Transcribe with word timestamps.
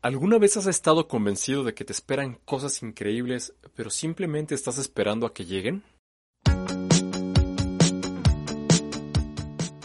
¿Alguna 0.00 0.38
vez 0.38 0.56
has 0.56 0.68
estado 0.68 1.08
convencido 1.08 1.64
de 1.64 1.74
que 1.74 1.84
te 1.84 1.92
esperan 1.92 2.38
cosas 2.44 2.84
increíbles, 2.84 3.54
pero 3.74 3.90
simplemente 3.90 4.54
estás 4.54 4.78
esperando 4.78 5.26
a 5.26 5.34
que 5.34 5.44
lleguen? 5.44 5.82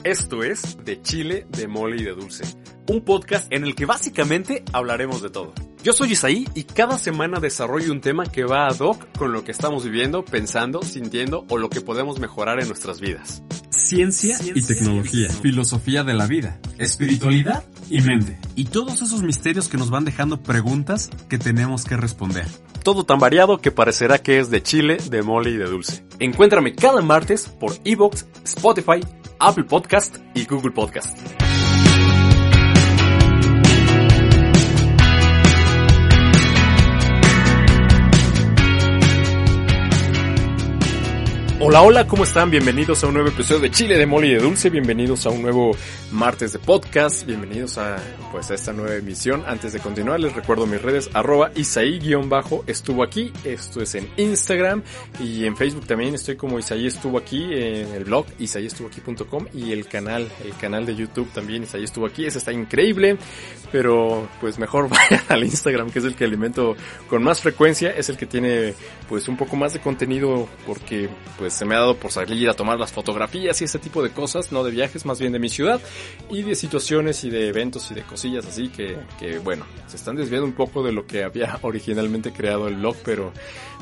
Esto 0.04 0.44
es 0.44 0.78
De 0.86 1.02
Chile, 1.02 1.48
de 1.50 1.68
Mole 1.68 1.96
y 1.96 2.04
de 2.04 2.14
Dulce, 2.14 2.44
un 2.90 3.02
podcast 3.02 3.52
en 3.52 3.64
el 3.64 3.74
que 3.74 3.88
básicamente 3.88 4.64
hablaremos 4.72 5.24
de 5.24 5.32
todo. 5.32 5.52
Yo 5.82 5.94
soy 5.94 6.12
Isaí 6.12 6.48
y 6.54 6.66
cada 6.66 7.00
semana 7.00 7.40
desarrollo 7.40 7.92
un 7.92 8.02
tema 8.02 8.26
que 8.26 8.44
va 8.44 8.68
ad 8.68 8.82
hoc 8.82 9.18
con 9.18 9.34
lo 9.34 9.44
que 9.44 9.52
estamos 9.52 9.84
viviendo, 9.84 10.24
pensando, 10.24 10.84
sintiendo 10.84 11.44
o 11.50 11.58
lo 11.58 11.72
que 11.72 11.82
podemos 11.82 12.20
mejorar 12.20 12.62
en 12.62 12.68
nuestras 12.68 13.02
vidas. 13.02 13.42
Ciencia, 13.84 14.38
y 14.42 14.62
tecnología, 14.62 15.30
filosofía 15.30 16.04
de 16.04 16.14
la 16.14 16.26
vida, 16.26 16.60
espiritualidad 16.78 17.64
y 17.90 18.02
mente. 18.02 18.40
Y 18.56 18.66
todos 18.66 19.02
esos 19.02 19.22
misterios 19.24 19.68
que 19.68 19.78
nos 19.78 19.90
van 19.90 20.06
dejando 20.06 20.42
preguntas 20.42 21.10
que 21.30 21.38
tenemos 21.38 21.84
que 21.84 21.98
responder. 21.98 22.48
Todo 22.84 23.06
tan 23.06 23.20
variado 23.20 23.60
que 23.60 23.72
parecerá 23.72 24.20
que 24.20 24.40
es 24.40 24.50
de 24.50 24.64
chile, 24.64 24.98
de 25.10 25.22
mole 25.22 25.52
y 25.52 25.58
de 25.58 25.66
dulce. 25.66 26.06
Encuéntrame 26.20 26.76
cada 26.76 27.02
martes 27.02 27.48
por 27.48 27.74
Evox, 27.84 28.26
Spotify, 28.46 29.02
Apple 29.40 29.66
Podcast 29.66 30.18
y 30.34 30.46
Google 30.46 30.72
Podcast. 30.72 31.18
Hola, 41.66 41.82
hola, 41.82 42.08
¿cómo 42.08 42.26
están? 42.26 42.52
Bienvenidos 42.52 43.06
a 43.06 43.08
un 43.08 43.14
nuevo 43.14 43.30
episodio 43.30 43.62
de 43.62 43.72
Chile 43.72 43.98
de 43.98 44.06
Mole 44.06 44.28
de 44.28 44.40
Dulce, 44.40 44.70
bienvenidos 44.70 45.26
a 45.26 45.30
un 45.30 45.42
nuevo 45.42 45.72
martes 46.12 46.52
de 46.52 46.60
podcast, 46.60 47.26
bienvenidos 47.26 47.78
a 47.78 47.96
pues 48.34 48.52
a 48.52 48.56
esta 48.56 48.74
nueva 48.74 48.96
emisión. 48.96 49.46
Antes 49.48 49.72
de 49.72 49.80
continuar 49.80 50.20
les 50.20 50.34
recuerdo 50.34 50.66
mis 50.66 50.82
redes, 50.82 51.10
arroba 51.14 51.52
Isaí-bajo 51.56 52.66
estuvo 52.68 53.02
aquí, 53.02 53.32
esto 53.46 53.82
es 53.82 53.96
en 53.96 54.10
Instagram 54.18 54.84
y 55.22 55.46
en 55.46 55.56
Facebook 55.56 55.88
también. 55.88 56.16
Estoy 56.16 56.36
como 56.36 56.60
Isaí 56.60 56.86
estuvo 56.86 57.18
aquí, 57.18 57.42
en 57.42 57.94
el 57.94 58.04
blog 58.04 58.26
isaíestuvoaquí.com 58.40 59.46
y 59.54 59.72
el 59.72 59.88
canal, 59.88 60.30
el 60.44 60.58
canal 60.58 60.86
de 60.86 60.98
YouTube 60.98 61.32
también 61.32 61.64
Isaí 61.64 61.86
estuvo 61.86 62.06
aquí, 62.06 62.26
ese 62.26 62.40
está 62.40 62.52
increíble, 62.52 63.18
pero 63.72 64.28
pues 64.42 64.60
mejor 64.60 64.90
vayan 65.10 65.24
al 65.30 65.46
Instagram 65.46 65.92
que 65.92 66.00
es 66.00 66.06
el 66.06 66.16
que 66.16 66.26
alimento 66.26 66.76
con 67.10 67.24
más 67.24 67.40
frecuencia, 67.40 67.92
es 67.92 68.10
el 68.10 68.18
que 68.18 68.26
tiene 68.26 68.74
pues 69.08 69.30
un 69.30 69.38
poco 69.38 69.56
más 69.56 69.72
de 69.72 69.80
contenido 69.80 70.50
porque 70.68 71.08
pues 71.38 71.53
se 71.54 71.66
me 71.66 71.76
ha 71.76 71.80
dado 71.80 71.96
por 71.96 72.12
salir 72.12 72.50
a 72.50 72.54
tomar 72.54 72.80
las 72.80 72.92
fotografías 72.92 73.62
y 73.62 73.66
ese 73.66 73.80
tipo 73.80 74.04
de 74.04 74.10
cosas, 74.10 74.52
no 74.52 74.64
de 74.64 74.72
viajes, 74.72 75.06
más 75.06 75.20
bien 75.20 75.32
de 75.32 75.40
mi 75.40 75.50
ciudad 75.50 75.80
y 76.30 76.44
de 76.44 76.56
situaciones 76.56 77.24
y 77.24 77.30
de 77.30 77.48
eventos 77.48 77.92
y 77.92 77.94
de 77.94 78.04
cosillas 78.04 78.46
así 78.46 78.70
que, 78.70 78.98
que 79.20 79.40
bueno, 79.40 79.66
se 79.88 79.98
están 79.98 80.16
desviando 80.16 80.46
un 80.46 80.54
poco 80.54 80.84
de 80.84 80.92
lo 80.92 81.06
que 81.06 81.24
había 81.24 81.60
originalmente 81.62 82.32
creado 82.32 82.68
el 82.68 82.76
blog, 82.76 82.96
pero 83.04 83.32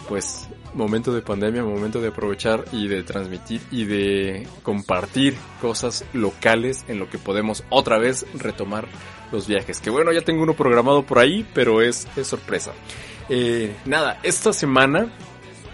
pues 0.08 0.48
momento 0.74 1.14
de 1.14 1.22
pandemia, 1.22 1.64
momento 1.64 2.02
de 2.02 2.10
aprovechar 2.10 2.66
y 2.72 2.88
de 2.88 3.04
transmitir 3.04 3.62
y 3.72 3.86
de 3.86 4.48
compartir 4.64 5.36
cosas 5.62 6.06
locales 6.14 6.86
en 6.88 7.00
lo 7.00 7.10
que 7.10 7.18
podemos 7.18 7.64
otra 7.70 7.98
vez 7.98 8.26
retomar 8.34 8.88
los 9.32 9.48
viajes. 9.48 9.80
Que 9.80 9.90
bueno, 9.90 10.12
ya 10.12 10.22
tengo 10.22 10.44
uno 10.44 10.54
programado 10.54 11.04
por 11.04 11.20
ahí, 11.20 11.46
pero 11.54 11.82
es, 11.82 12.08
es 12.16 12.28
sorpresa. 12.28 12.74
Eh, 13.30 13.74
nada, 13.86 14.20
esta 14.24 14.52
semana 14.54 15.12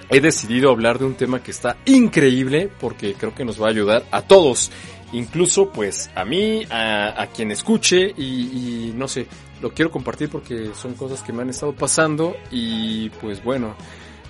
he 0.10 0.22
decidido 0.22 0.70
hablar 0.72 1.00
de 1.00 1.06
un 1.06 1.16
tema 1.16 1.44
que 1.44 1.52
está 1.52 1.78
increíble 1.86 2.70
porque 2.80 3.14
creo 3.14 3.36
que 3.36 3.46
nos 3.46 3.62
va 3.62 3.68
a 3.68 3.72
ayudar 3.72 4.06
a 4.12 4.22
todos. 4.22 4.72
Incluso 5.14 5.72
pues 5.72 6.10
a 6.16 6.26
mí, 6.26 6.66
a, 6.70 7.28
quien 7.34 7.52
escuche 7.52 8.14
y, 8.18 8.24
y, 8.24 8.94
no 8.96 9.08
sé, 9.08 9.28
lo 9.62 9.74
quiero 9.74 9.90
compartir 9.90 10.30
porque 10.30 10.72
son 10.76 10.96
cosas 10.96 11.22
que 11.22 11.32
me 11.32 11.44
han 11.44 11.50
estado 11.50 11.74
pasando 11.74 12.36
y 12.52 13.10
pues 13.22 13.42
bueno, 13.44 13.76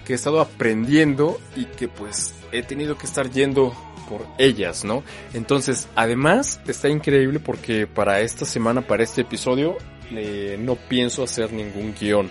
que 0.06 0.14
he 0.14 0.16
estado 0.16 0.40
aprendiendo 0.40 1.40
y 1.56 1.66
que 1.66 1.88
pues 1.88 2.36
he 2.52 2.62
tenido 2.62 2.98
que 2.98 3.08
estar 3.08 3.30
yendo 3.32 3.76
por 4.08 4.26
ellas, 4.38 4.86
¿no? 4.86 5.04
Entonces, 5.34 5.88
además 5.96 6.62
está 6.68 6.90
increíble 6.90 7.40
porque 7.40 7.88
para 7.88 8.22
esta 8.22 8.46
semana, 8.46 8.82
para 8.82 9.04
este 9.04 9.22
episodio, 9.22 9.78
eh, 10.12 10.58
no 10.60 10.76
pienso 10.76 11.24
hacer 11.24 11.52
ningún 11.52 11.94
guion 12.00 12.30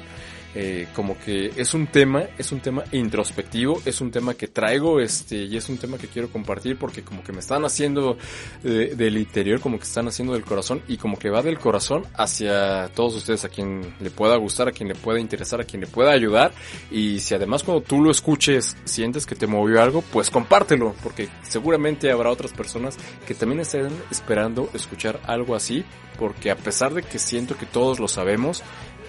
eh, 0.58 0.88
como 0.94 1.18
que 1.18 1.52
es 1.54 1.74
un 1.74 1.86
tema, 1.86 2.24
es 2.38 2.50
un 2.50 2.60
tema 2.60 2.82
introspectivo, 2.90 3.82
es 3.84 4.00
un 4.00 4.10
tema 4.10 4.32
que 4.32 4.48
traigo, 4.48 5.00
este, 5.00 5.44
y 5.44 5.54
es 5.54 5.68
un 5.68 5.76
tema 5.76 5.98
que 5.98 6.08
quiero 6.08 6.30
compartir 6.30 6.78
porque 6.78 7.02
como 7.02 7.22
que 7.22 7.30
me 7.30 7.40
están 7.40 7.66
haciendo 7.66 8.16
eh, 8.64 8.94
del 8.96 9.18
interior, 9.18 9.60
como 9.60 9.76
que 9.76 9.84
están 9.84 10.08
haciendo 10.08 10.32
del 10.32 10.44
corazón 10.44 10.80
y 10.88 10.96
como 10.96 11.18
que 11.18 11.28
va 11.28 11.42
del 11.42 11.58
corazón 11.58 12.04
hacia 12.14 12.88
todos 12.94 13.16
ustedes, 13.16 13.44
a 13.44 13.50
quien 13.50 13.94
le 14.00 14.08
pueda 14.08 14.34
gustar, 14.36 14.68
a 14.68 14.72
quien 14.72 14.88
le 14.88 14.94
pueda 14.94 15.20
interesar, 15.20 15.60
a 15.60 15.64
quien 15.64 15.82
le 15.82 15.88
pueda 15.88 16.12
ayudar. 16.12 16.52
Y 16.90 17.18
si 17.20 17.34
además 17.34 17.62
cuando 17.62 17.82
tú 17.82 18.00
lo 18.00 18.10
escuches 18.10 18.78
sientes 18.86 19.26
que 19.26 19.34
te 19.34 19.46
movió 19.46 19.82
algo, 19.82 20.00
pues 20.10 20.30
compártelo 20.30 20.94
porque 21.02 21.28
seguramente 21.42 22.10
habrá 22.10 22.30
otras 22.30 22.54
personas 22.54 22.96
que 23.26 23.34
también 23.34 23.60
estén 23.60 23.88
esperando 24.10 24.70
escuchar 24.72 25.20
algo 25.26 25.54
así 25.54 25.84
porque 26.18 26.50
a 26.50 26.56
pesar 26.56 26.94
de 26.94 27.02
que 27.02 27.18
siento 27.18 27.56
que 27.56 27.66
todos 27.66 28.00
lo 28.00 28.08
sabemos, 28.08 28.62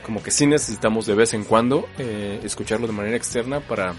como 0.07 0.23
que 0.23 0.31
sí 0.31 0.47
necesitamos 0.47 1.05
de 1.05 1.15
vez 1.15 1.33
en 1.33 1.43
cuando 1.43 1.85
eh, 1.97 2.39
escucharlo 2.41 2.87
de 2.87 2.93
manera 2.93 3.17
externa 3.17 3.59
para 3.59 3.93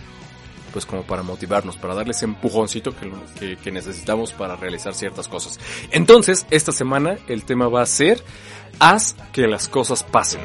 pues 0.72 0.86
como 0.86 1.02
para 1.02 1.22
motivarnos, 1.22 1.76
para 1.76 1.94
darle 1.94 2.12
ese 2.12 2.24
empujoncito 2.24 2.94
que, 2.96 3.70
necesitamos 3.70 4.32
para 4.32 4.56
realizar 4.56 4.94
ciertas 4.94 5.28
cosas. 5.28 5.60
Entonces, 5.90 6.46
esta 6.50 6.72
semana 6.72 7.18
el 7.28 7.44
tema 7.44 7.68
va 7.68 7.82
a 7.82 7.86
ser 7.86 8.22
haz 8.78 9.16
que 9.32 9.46
las 9.46 9.68
cosas 9.68 10.02
pasen. 10.02 10.40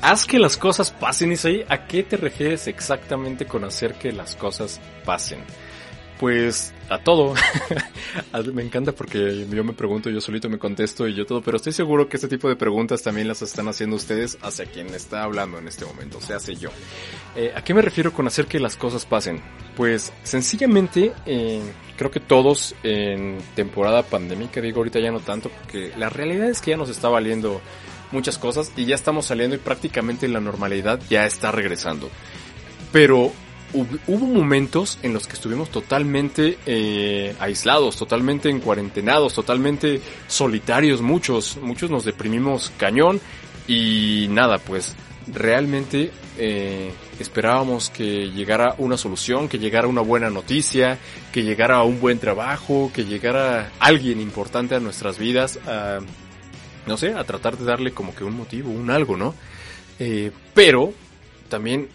Haz 0.00 0.26
que 0.26 0.38
las 0.38 0.56
cosas 0.56 0.92
pasen, 0.92 1.32
Isaí. 1.32 1.64
¿A 1.68 1.86
qué 1.86 2.04
te 2.04 2.16
refieres 2.16 2.68
exactamente 2.68 3.46
con 3.46 3.64
hacer 3.64 3.94
que 3.94 4.12
las 4.12 4.36
cosas 4.36 4.80
pasen? 5.04 5.44
Pues 6.22 6.72
a 6.88 6.98
todo. 6.98 7.34
me 8.54 8.62
encanta 8.62 8.92
porque 8.92 9.44
yo 9.50 9.64
me 9.64 9.72
pregunto, 9.72 10.08
yo 10.08 10.20
solito 10.20 10.48
me 10.48 10.56
contesto 10.56 11.08
y 11.08 11.16
yo 11.16 11.26
todo, 11.26 11.42
pero 11.42 11.56
estoy 11.56 11.72
seguro 11.72 12.08
que 12.08 12.16
este 12.16 12.28
tipo 12.28 12.48
de 12.48 12.54
preguntas 12.54 13.02
también 13.02 13.26
las 13.26 13.42
están 13.42 13.66
haciendo 13.66 13.96
ustedes 13.96 14.38
hacia 14.40 14.66
quien 14.66 14.86
está 14.94 15.24
hablando 15.24 15.58
en 15.58 15.66
este 15.66 15.84
momento, 15.84 16.18
o 16.18 16.20
sea, 16.20 16.36
hace 16.36 16.54
yo. 16.54 16.70
Eh, 17.34 17.52
¿A 17.56 17.64
qué 17.64 17.74
me 17.74 17.82
refiero 17.82 18.12
con 18.12 18.28
hacer 18.28 18.46
que 18.46 18.60
las 18.60 18.76
cosas 18.76 19.04
pasen? 19.04 19.42
Pues 19.76 20.12
sencillamente 20.22 21.12
eh, 21.26 21.60
creo 21.96 22.12
que 22.12 22.20
todos 22.20 22.76
en 22.84 23.38
temporada 23.56 24.04
pandémica, 24.04 24.60
digo 24.60 24.78
ahorita 24.78 25.00
ya 25.00 25.10
no 25.10 25.18
tanto, 25.18 25.50
porque 25.50 25.90
la 25.98 26.08
realidad 26.08 26.48
es 26.48 26.60
que 26.60 26.70
ya 26.70 26.76
nos 26.76 26.88
está 26.88 27.08
valiendo 27.08 27.60
muchas 28.12 28.38
cosas 28.38 28.70
y 28.76 28.84
ya 28.84 28.94
estamos 28.94 29.26
saliendo 29.26 29.56
y 29.56 29.58
prácticamente 29.58 30.28
la 30.28 30.38
normalidad 30.38 31.00
ya 31.10 31.26
está 31.26 31.50
regresando. 31.50 32.08
Pero 32.92 33.32
hubo 33.72 34.26
momentos 34.26 34.98
en 35.02 35.12
los 35.12 35.26
que 35.26 35.34
estuvimos 35.34 35.70
totalmente 35.70 36.58
eh, 36.66 37.34
aislados, 37.40 37.96
totalmente 37.96 38.48
en 38.50 38.60
cuarentenados, 38.60 39.34
totalmente 39.34 40.00
solitarios, 40.26 41.00
muchos, 41.00 41.56
muchos 41.56 41.90
nos 41.90 42.04
deprimimos 42.04 42.72
cañón 42.76 43.20
y 43.66 44.26
nada, 44.30 44.58
pues 44.58 44.94
realmente 45.26 46.10
eh, 46.38 46.92
esperábamos 47.18 47.90
que 47.90 48.30
llegara 48.30 48.74
una 48.78 48.96
solución, 48.96 49.48
que 49.48 49.58
llegara 49.58 49.86
una 49.86 50.00
buena 50.00 50.30
noticia, 50.30 50.98
que 51.32 51.42
llegara 51.42 51.82
un 51.82 52.00
buen 52.00 52.18
trabajo, 52.18 52.90
que 52.94 53.04
llegara 53.04 53.72
alguien 53.78 54.20
importante 54.20 54.74
a 54.74 54.80
nuestras 54.80 55.18
vidas, 55.18 55.58
a, 55.66 56.00
no 56.86 56.96
sé, 56.96 57.14
a 57.14 57.24
tratar 57.24 57.56
de 57.56 57.64
darle 57.64 57.92
como 57.92 58.14
que 58.14 58.24
un 58.24 58.36
motivo, 58.36 58.70
un 58.70 58.90
algo, 58.90 59.16
¿no? 59.16 59.34
Eh, 59.98 60.32
pero 60.54 60.92
también 61.48 61.88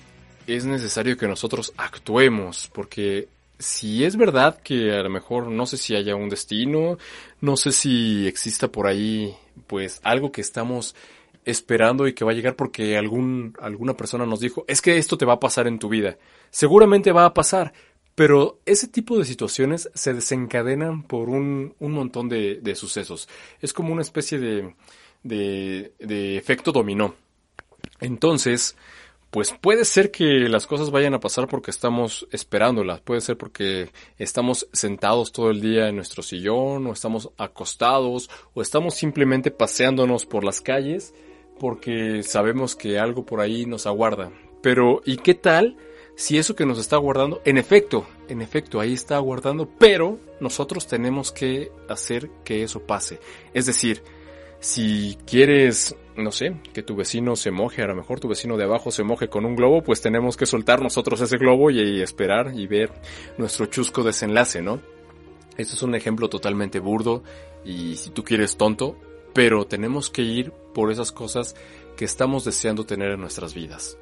es 0.48 0.66
necesario 0.66 1.18
que 1.18 1.28
nosotros 1.28 1.74
actuemos, 1.78 2.70
porque 2.74 3.28
si 3.60 4.04
es 4.06 4.16
verdad 4.16 4.60
que 4.62 4.94
a 4.94 5.04
lo 5.04 5.10
mejor 5.10 5.48
no 5.48 5.66
sé 5.66 5.78
si 5.78 5.96
haya 5.96 6.16
un 6.16 6.30
destino, 6.30 6.98
no 7.42 7.58
sé 7.58 7.72
si 7.72 8.28
exista 8.28 8.70
por 8.70 8.88
ahí 8.88 9.36
pues 9.68 10.00
algo 10.04 10.32
que 10.32 10.42
estamos 10.42 10.96
esperando 11.46 12.08
y 12.08 12.14
que 12.14 12.26
va 12.26 12.32
a 12.32 12.36
llegar 12.36 12.56
porque 12.56 12.98
algún, 12.98 13.56
alguna 13.60 13.96
persona 13.96 14.26
nos 14.26 14.40
dijo, 14.40 14.66
es 14.68 14.82
que 14.82 14.98
esto 14.98 15.18
te 15.18 15.26
va 15.26 15.34
a 15.34 15.40
pasar 15.40 15.68
en 15.68 15.80
tu 15.80 15.90
vida. 15.90 16.18
Seguramente 16.50 17.12
va 17.12 17.26
a 17.26 17.34
pasar, 17.34 17.74
Pero 18.16 18.60
ese 18.66 18.88
tipo 18.88 19.18
de 19.20 19.26
situaciones 19.26 19.92
se 19.94 20.12
desencadenan 20.12 21.04
por 21.04 21.30
un, 21.30 21.76
un 21.80 21.92
montón 21.92 22.30
de, 22.30 22.60
de, 22.62 22.74
sucesos. 22.74 23.30
Es 23.62 23.74
como 23.74 23.94
una 23.94 24.02
especie 24.02 24.40
de, 24.40 24.74
de, 25.22 25.94
de 26.00 26.36
efecto 26.36 26.72
dominó. 26.72 27.14
Entonces, 28.02 28.76
pues 29.30 29.54
puede 29.60 29.86
ser 29.86 30.12
que 30.12 30.48
las 30.48 30.68
cosas 30.68 30.90
vayan 30.90 31.14
a 31.14 31.20
pasar 31.20 31.48
porque 31.48 31.72
estamos 31.72 32.28
esperándolas, 32.32 33.02
puede 33.02 33.22
ser 33.22 33.38
porque 33.38 33.90
estamos 34.18 34.68
sentados 34.72 35.32
todo 35.32 35.50
el 35.50 35.62
día 35.62 35.90
en 35.90 35.96
nuestro 35.96 36.24
sillón, 36.24 36.88
o 36.88 36.94
estamos 36.94 37.30
acostados, 37.38 38.30
o 38.54 38.62
estamos 38.62 38.96
simplemente 38.96 39.52
paseándonos 39.52 40.26
por 40.26 40.44
las 40.44 40.62
calles 40.62 41.14
porque 41.60 42.24
sabemos 42.24 42.76
que 42.76 43.00
algo 43.00 43.26
por 43.26 43.42
ahí 43.42 43.66
nos 43.66 43.86
aguarda. 43.86 44.32
Pero, 44.62 45.02
¿y 45.06 45.18
qué 45.18 45.34
tal 45.34 45.78
si 46.16 46.38
eso 46.38 46.56
que 46.56 46.66
nos 46.66 46.80
está 46.80 46.96
aguardando, 46.96 47.42
en 47.46 47.58
efecto, 47.58 48.08
en 48.28 48.42
efecto, 48.42 48.80
ahí 48.80 48.94
está 48.94 49.16
aguardando, 49.18 49.70
pero 49.78 50.20
nosotros 50.40 50.88
tenemos 50.88 51.32
que 51.32 51.72
hacer 51.90 52.30
que 52.44 52.64
eso 52.64 52.82
pase? 52.82 53.20
Es 53.54 53.66
decir, 53.66 54.04
si 54.60 55.18
quieres, 55.26 55.96
no 56.18 56.32
sé, 56.32 56.56
que 56.74 56.82
tu 56.82 56.96
vecino 56.96 57.36
se 57.36 57.52
moje, 57.52 57.84
a 57.84 57.88
lo 57.88 57.96
mejor 57.96 58.20
tu 58.20 58.28
vecino 58.28 58.58
de 58.58 58.64
abajo 58.64 58.92
se 58.92 59.04
moje 59.04 59.30
con 59.30 59.46
un 59.46 59.56
globo, 59.56 59.84
pues 59.84 60.02
tenemos 60.02 60.36
que 60.36 60.46
soltar 60.46 60.82
nosotros 60.82 61.22
ese 61.22 61.38
globo 61.38 61.70
y, 61.70 62.02
esperar 62.02 62.52
y 62.56 62.66
ver 62.68 62.92
nuestro 63.38 63.68
chusco 63.68 64.04
desenlace, 64.04 64.62
¿no? 64.62 64.82
Este 65.58 65.76
es 65.76 65.82
un 65.84 65.96
ejemplo 65.96 66.28
totalmente 66.28 66.80
burdo 66.80 67.24
y 67.64 67.96
si 67.96 68.10
tú 68.10 68.24
quieres 68.24 68.58
tonto, 68.58 68.98
pero 69.34 69.66
tenemos 69.66 70.10
que 70.10 70.24
ir 70.24 70.52
por 70.74 70.92
esas 70.92 71.12
cosas 71.12 71.56
que 71.96 72.06
estamos 72.06 72.46
deseando 72.46 72.86
tener 72.86 73.12
en 73.12 73.22
nuestras 73.22 73.54
vidas. 73.54 73.98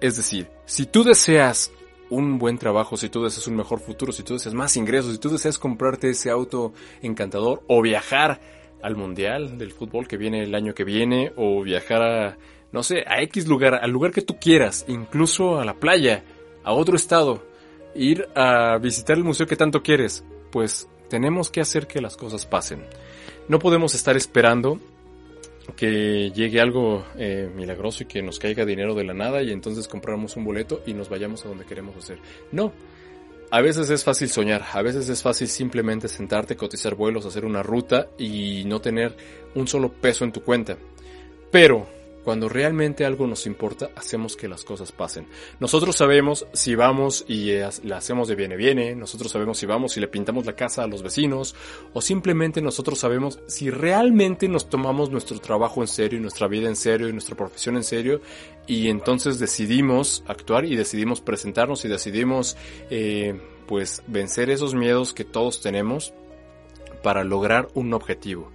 Es 0.00 0.16
decir, 0.16 0.48
si 0.66 0.86
tú 0.86 1.04
deseas 1.04 1.72
un 2.10 2.38
buen 2.38 2.58
trabajo, 2.58 2.96
si 2.96 3.08
tú 3.08 3.22
deseas 3.22 3.46
un 3.46 3.56
mejor 3.56 3.80
futuro, 3.80 4.12
si 4.12 4.22
tú 4.24 4.34
deseas 4.34 4.54
más 4.54 4.76
ingresos, 4.76 5.12
si 5.12 5.18
tú 5.18 5.30
deseas 5.30 5.58
comprarte 5.58 6.10
ese 6.10 6.30
auto 6.30 6.72
encantador 7.02 7.62
o 7.68 7.80
viajar 7.82 8.40
al 8.82 8.96
Mundial 8.96 9.58
del 9.58 9.72
fútbol 9.72 10.08
que 10.08 10.16
viene 10.16 10.42
el 10.42 10.54
año 10.54 10.74
que 10.74 10.84
viene 10.84 11.32
o 11.36 11.62
viajar 11.62 12.02
a, 12.02 12.38
no 12.72 12.82
sé, 12.82 13.04
a 13.06 13.22
X 13.22 13.46
lugar, 13.46 13.74
al 13.82 13.90
lugar 13.90 14.12
que 14.12 14.22
tú 14.22 14.38
quieras, 14.38 14.84
incluso 14.88 15.58
a 15.60 15.64
la 15.64 15.74
playa, 15.74 16.24
a 16.64 16.72
otro 16.72 16.96
estado, 16.96 17.42
ir 17.94 18.28
a 18.34 18.78
visitar 18.78 19.16
el 19.16 19.24
museo 19.24 19.46
que 19.46 19.56
tanto 19.56 19.82
quieres, 19.82 20.24
pues 20.50 20.88
tenemos 21.08 21.50
que 21.50 21.60
hacer 21.60 21.86
que 21.86 22.00
las 22.00 22.16
cosas 22.16 22.46
pasen. 22.46 22.84
No 23.48 23.58
podemos 23.58 23.94
estar 23.94 24.16
esperando 24.16 24.78
que 25.76 26.30
llegue 26.30 26.60
algo 26.60 27.04
eh, 27.16 27.50
milagroso 27.54 28.02
y 28.02 28.06
que 28.06 28.22
nos 28.22 28.38
caiga 28.38 28.64
dinero 28.64 28.94
de 28.94 29.04
la 29.04 29.14
nada 29.14 29.42
y 29.42 29.50
entonces 29.50 29.88
compramos 29.88 30.36
un 30.36 30.44
boleto 30.44 30.82
y 30.86 30.94
nos 30.94 31.08
vayamos 31.08 31.44
a 31.44 31.48
donde 31.48 31.64
queremos 31.64 31.96
hacer. 31.96 32.18
No, 32.52 32.72
a 33.50 33.60
veces 33.60 33.90
es 33.90 34.04
fácil 34.04 34.28
soñar, 34.28 34.64
a 34.72 34.82
veces 34.82 35.08
es 35.08 35.22
fácil 35.22 35.48
simplemente 35.48 36.08
sentarte, 36.08 36.56
cotizar 36.56 36.94
vuelos, 36.94 37.26
hacer 37.26 37.44
una 37.44 37.62
ruta 37.62 38.08
y 38.18 38.64
no 38.66 38.80
tener 38.80 39.16
un 39.54 39.66
solo 39.66 39.92
peso 39.92 40.24
en 40.24 40.32
tu 40.32 40.42
cuenta. 40.42 40.76
Pero 41.50 41.88
cuando 42.24 42.48
realmente 42.48 43.04
algo 43.04 43.26
nos 43.26 43.46
importa, 43.46 43.90
hacemos 43.96 44.36
que 44.36 44.48
las 44.48 44.64
cosas 44.64 44.92
pasen. 44.92 45.26
Nosotros 45.58 45.96
sabemos 45.96 46.46
si 46.52 46.74
vamos 46.74 47.24
y 47.28 47.52
la 47.84 47.96
hacemos 47.96 48.28
de 48.28 48.34
viene 48.34 48.56
viene, 48.56 48.94
nosotros 48.94 49.32
sabemos 49.32 49.58
si 49.58 49.66
vamos 49.66 49.96
y 49.96 50.00
le 50.00 50.08
pintamos 50.08 50.46
la 50.46 50.54
casa 50.54 50.82
a 50.82 50.86
los 50.86 51.02
vecinos, 51.02 51.54
o 51.92 52.00
simplemente 52.00 52.60
nosotros 52.60 52.98
sabemos 52.98 53.40
si 53.46 53.70
realmente 53.70 54.48
nos 54.48 54.68
tomamos 54.68 55.10
nuestro 55.10 55.38
trabajo 55.38 55.80
en 55.80 55.88
serio, 55.88 56.20
nuestra 56.20 56.46
vida 56.46 56.68
en 56.68 56.76
serio, 56.76 57.08
y 57.08 57.12
nuestra 57.12 57.36
profesión 57.36 57.76
en 57.76 57.84
serio, 57.84 58.20
y 58.66 58.88
entonces 58.88 59.38
decidimos 59.38 60.22
actuar 60.26 60.64
y 60.64 60.76
decidimos 60.76 61.20
presentarnos 61.20 61.84
y 61.84 61.88
decidimos 61.88 62.56
eh, 62.90 63.40
pues 63.66 64.02
vencer 64.06 64.50
esos 64.50 64.74
miedos 64.74 65.14
que 65.14 65.24
todos 65.24 65.60
tenemos 65.60 66.12
para 67.02 67.24
lograr 67.24 67.68
un 67.74 67.94
objetivo 67.94 68.50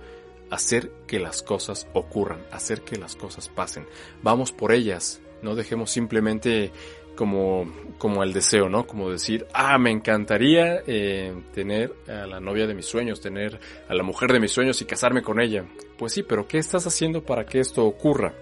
hacer 0.50 0.92
que 1.08 1.20
las 1.20 1.42
cosas 1.42 1.88
ocurran, 1.94 2.40
hacer 2.52 2.82
que 2.82 2.98
las 2.98 3.16
cosas 3.16 3.50
pasen. 3.50 3.86
Vamos 4.22 4.52
por 4.52 4.72
ellas, 4.72 5.22
no 5.42 5.56
dejemos 5.56 5.92
simplemente 5.92 6.72
como, 7.16 7.72
como 7.98 8.24
el 8.24 8.34
deseo, 8.34 8.70
¿no? 8.70 8.86
Como 8.86 9.10
decir, 9.10 9.48
ah, 9.54 9.78
me 9.78 9.92
encantaría 9.92 10.82
eh, 10.86 11.34
tener 11.54 11.94
a 12.08 12.28
la 12.28 12.40
novia 12.40 12.68
de 12.68 12.76
mis 12.76 12.86
sueños, 12.86 13.22
tener 13.22 13.60
a 13.88 13.94
la 13.96 14.04
mujer 14.04 14.32
de 14.32 14.40
mis 14.40 14.52
sueños 14.52 14.82
y 14.82 14.86
casarme 14.86 15.22
con 15.22 15.40
ella. 15.40 15.66
Pues 15.98 16.14
sí, 16.14 16.24
pero 16.24 16.48
¿qué 16.48 16.58
estás 16.58 16.86
haciendo 16.86 17.24
para 17.24 17.46
que 17.46 17.60
esto 17.60 17.86
ocurra? 17.86 18.34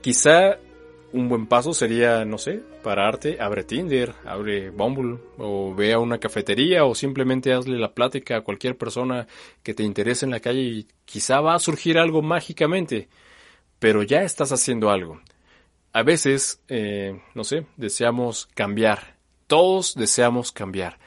Quizá 0.00 0.58
un 1.12 1.28
buen 1.28 1.46
paso 1.46 1.74
sería, 1.74 2.24
no 2.24 2.38
sé, 2.38 2.62
pararte, 2.82 3.40
abre 3.40 3.64
Tinder, 3.64 4.14
abre 4.24 4.70
Bumble, 4.70 5.18
o 5.38 5.74
ve 5.74 5.92
a 5.92 5.98
una 5.98 6.18
cafetería, 6.18 6.84
o 6.84 6.94
simplemente 6.94 7.52
hazle 7.52 7.78
la 7.78 7.92
plática 7.92 8.36
a 8.36 8.40
cualquier 8.40 8.76
persona 8.76 9.26
que 9.62 9.74
te 9.74 9.82
interese 9.82 10.24
en 10.24 10.30
la 10.30 10.40
calle 10.40 10.60
y 10.60 10.86
quizá 11.04 11.40
va 11.40 11.54
a 11.54 11.58
surgir 11.58 11.98
algo 11.98 12.22
mágicamente, 12.22 13.08
pero 13.78 14.02
ya 14.02 14.22
estás 14.22 14.52
haciendo 14.52 14.90
algo. 14.90 15.20
A 15.92 16.02
veces, 16.02 16.62
eh, 16.68 17.20
no 17.34 17.44
sé, 17.44 17.66
deseamos 17.76 18.48
cambiar. 18.54 19.16
Todos 19.46 19.94
deseamos 19.94 20.50
cambiar. 20.50 20.98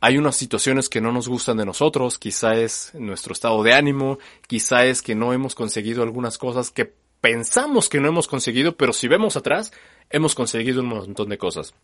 Hay 0.00 0.16
unas 0.16 0.36
situaciones 0.36 0.88
que 0.88 1.00
no 1.00 1.12
nos 1.12 1.28
gustan 1.28 1.56
de 1.56 1.66
nosotros, 1.66 2.18
quizá 2.18 2.54
es 2.54 2.92
nuestro 2.94 3.32
estado 3.32 3.62
de 3.62 3.74
ánimo, 3.74 4.18
quizá 4.46 4.86
es 4.86 5.02
que 5.02 5.14
no 5.14 5.32
hemos 5.32 5.54
conseguido 5.54 6.02
algunas 6.02 6.38
cosas 6.38 6.70
que 6.70 6.94
pensamos 7.20 7.88
que 7.88 8.00
no 8.00 8.08
hemos 8.08 8.28
conseguido, 8.28 8.76
pero 8.76 8.92
si 8.92 9.08
vemos 9.08 9.36
atrás, 9.36 9.72
hemos 10.10 10.34
conseguido 10.34 10.80
un 10.80 10.88
montón 10.88 11.28
de 11.28 11.38
cosas. 11.38 11.74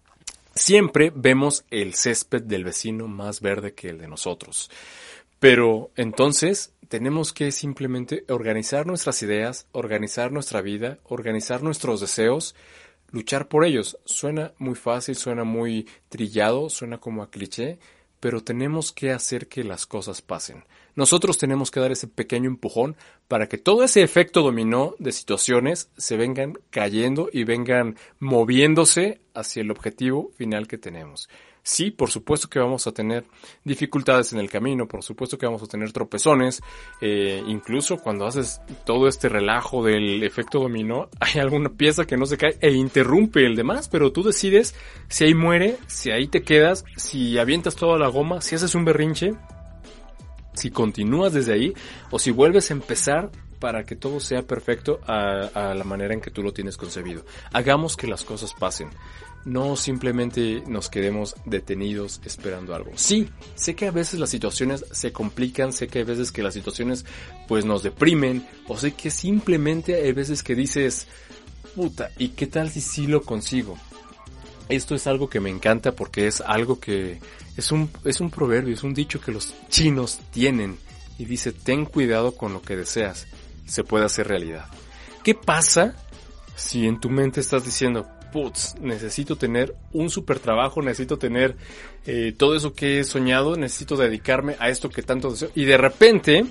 Siempre 0.54 1.12
vemos 1.14 1.64
el 1.70 1.94
césped 1.94 2.42
del 2.42 2.64
vecino 2.64 3.08
más 3.08 3.40
verde 3.40 3.74
que 3.74 3.90
el 3.90 3.98
de 3.98 4.08
nosotros. 4.08 4.70
Pero 5.38 5.90
entonces 5.96 6.72
tenemos 6.88 7.32
que 7.32 7.52
simplemente 7.52 8.24
organizar 8.28 8.86
nuestras 8.86 9.22
ideas, 9.22 9.66
organizar 9.72 10.32
nuestra 10.32 10.62
vida, 10.62 10.98
organizar 11.04 11.62
nuestros 11.62 12.00
deseos, 12.00 12.54
luchar 13.10 13.48
por 13.48 13.64
ellos. 13.64 13.98
Suena 14.04 14.54
muy 14.58 14.76
fácil, 14.76 15.16
suena 15.16 15.44
muy 15.44 15.86
trillado, 16.08 16.70
suena 16.70 16.98
como 16.98 17.22
a 17.22 17.30
cliché, 17.30 17.78
pero 18.20 18.42
tenemos 18.42 18.92
que 18.92 19.12
hacer 19.12 19.48
que 19.48 19.62
las 19.62 19.84
cosas 19.84 20.22
pasen. 20.22 20.64
Nosotros 20.96 21.38
tenemos 21.38 21.70
que 21.70 21.80
dar 21.80 21.92
ese 21.92 22.08
pequeño 22.08 22.48
empujón 22.48 22.96
para 23.28 23.48
que 23.48 23.58
todo 23.58 23.84
ese 23.84 24.02
efecto 24.02 24.42
dominó 24.42 24.94
de 24.98 25.12
situaciones 25.12 25.90
se 25.96 26.16
vengan 26.16 26.58
cayendo 26.70 27.28
y 27.32 27.44
vengan 27.44 27.96
moviéndose 28.18 29.20
hacia 29.34 29.60
el 29.60 29.70
objetivo 29.70 30.32
final 30.36 30.66
que 30.66 30.78
tenemos. 30.78 31.28
Sí, 31.66 31.90
por 31.90 32.12
supuesto 32.12 32.48
que 32.48 32.60
vamos 32.60 32.86
a 32.86 32.92
tener 32.92 33.24
dificultades 33.64 34.32
en 34.32 34.38
el 34.38 34.48
camino, 34.48 34.86
por 34.86 35.02
supuesto 35.02 35.36
que 35.36 35.46
vamos 35.46 35.64
a 35.64 35.66
tener 35.66 35.90
tropezones, 35.90 36.62
eh, 37.00 37.42
incluso 37.44 37.96
cuando 37.96 38.24
haces 38.24 38.60
todo 38.84 39.08
este 39.08 39.28
relajo 39.28 39.84
del 39.84 40.22
efecto 40.22 40.60
dominó, 40.60 41.08
hay 41.20 41.40
alguna 41.40 41.70
pieza 41.70 42.06
que 42.06 42.16
no 42.16 42.24
se 42.24 42.38
cae 42.38 42.56
e 42.60 42.70
interrumpe 42.70 43.44
el 43.44 43.56
demás, 43.56 43.88
pero 43.88 44.12
tú 44.12 44.22
decides 44.22 44.76
si 45.08 45.24
ahí 45.24 45.34
muere, 45.34 45.76
si 45.88 46.12
ahí 46.12 46.28
te 46.28 46.42
quedas, 46.42 46.84
si 46.96 47.36
avientas 47.36 47.74
toda 47.74 47.98
la 47.98 48.06
goma, 48.06 48.40
si 48.42 48.54
haces 48.54 48.76
un 48.76 48.84
berrinche, 48.84 49.34
si 50.56 50.70
continúas 50.70 51.32
desde 51.32 51.52
ahí 51.52 51.74
o 52.10 52.18
si 52.18 52.30
vuelves 52.30 52.70
a 52.70 52.74
empezar 52.74 53.30
para 53.58 53.84
que 53.84 53.96
todo 53.96 54.20
sea 54.20 54.42
perfecto 54.42 55.00
a, 55.06 55.74
la 55.74 55.84
manera 55.84 56.14
en 56.14 56.20
que 56.20 56.30
tú 56.30 56.42
lo 56.42 56.52
tienes 56.52 56.76
concebido. 56.76 57.24
Hagamos 57.52 57.96
que 57.96 58.06
las 58.06 58.24
cosas 58.24 58.54
pasen. 58.54 58.90
No 59.44 59.76
simplemente 59.76 60.62
nos 60.66 60.88
quedemos 60.88 61.36
detenidos 61.44 62.20
esperando 62.24 62.74
algo. 62.74 62.92
Sí, 62.96 63.28
sé 63.54 63.76
que 63.76 63.86
a 63.86 63.92
veces 63.92 64.18
las 64.18 64.30
situaciones 64.30 64.84
se 64.90 65.12
complican, 65.12 65.72
sé 65.72 65.86
que 65.86 66.00
hay 66.00 66.04
veces 66.04 66.32
que 66.32 66.42
las 66.42 66.54
situaciones 66.54 67.04
pues 67.46 67.64
nos 67.64 67.82
deprimen, 67.84 68.46
o 68.66 68.76
sé 68.76 68.94
que 68.94 69.10
simplemente 69.10 69.94
hay 69.94 70.12
veces 70.12 70.42
que 70.42 70.56
dices, 70.56 71.06
puta, 71.76 72.10
¿y 72.18 72.30
qué 72.30 72.48
tal 72.48 72.70
si 72.70 72.80
sí 72.80 73.06
lo 73.06 73.22
consigo? 73.22 73.78
Esto 74.68 74.96
es 74.96 75.06
algo 75.06 75.30
que 75.30 75.38
me 75.38 75.48
encanta 75.48 75.92
porque 75.92 76.26
es 76.26 76.40
algo 76.40 76.80
que 76.80 77.20
es 77.56 77.72
un, 77.72 77.90
es 78.04 78.20
un 78.20 78.30
proverbio, 78.30 78.74
es 78.74 78.82
un 78.82 78.94
dicho 78.94 79.20
que 79.20 79.32
los 79.32 79.54
chinos 79.68 80.20
tienen 80.30 80.78
y 81.18 81.24
dice, 81.24 81.52
ten 81.52 81.84
cuidado 81.86 82.32
con 82.32 82.52
lo 82.52 82.62
que 82.62 82.76
deseas, 82.76 83.26
se 83.66 83.84
puede 83.84 84.04
hacer 84.04 84.28
realidad. 84.28 84.66
¿Qué 85.24 85.34
pasa 85.34 85.96
si 86.54 86.86
en 86.86 87.00
tu 87.00 87.10
mente 87.10 87.40
estás 87.40 87.64
diciendo, 87.64 88.06
putz, 88.32 88.74
necesito 88.80 89.36
tener 89.36 89.74
un 89.92 90.10
super 90.10 90.38
trabajo, 90.38 90.82
necesito 90.82 91.18
tener 91.18 91.56
eh, 92.06 92.34
todo 92.36 92.56
eso 92.56 92.74
que 92.74 93.00
he 93.00 93.04
soñado, 93.04 93.56
necesito 93.56 93.96
dedicarme 93.96 94.56
a 94.58 94.68
esto 94.68 94.88
que 94.88 95.02
tanto 95.02 95.30
deseo. 95.30 95.50
Y 95.54 95.64
de 95.64 95.76
repente 95.76 96.44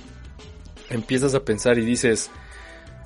empiezas 0.89 1.33
a 1.35 1.43
pensar 1.43 1.77
y 1.77 1.85
dices, 1.85 2.31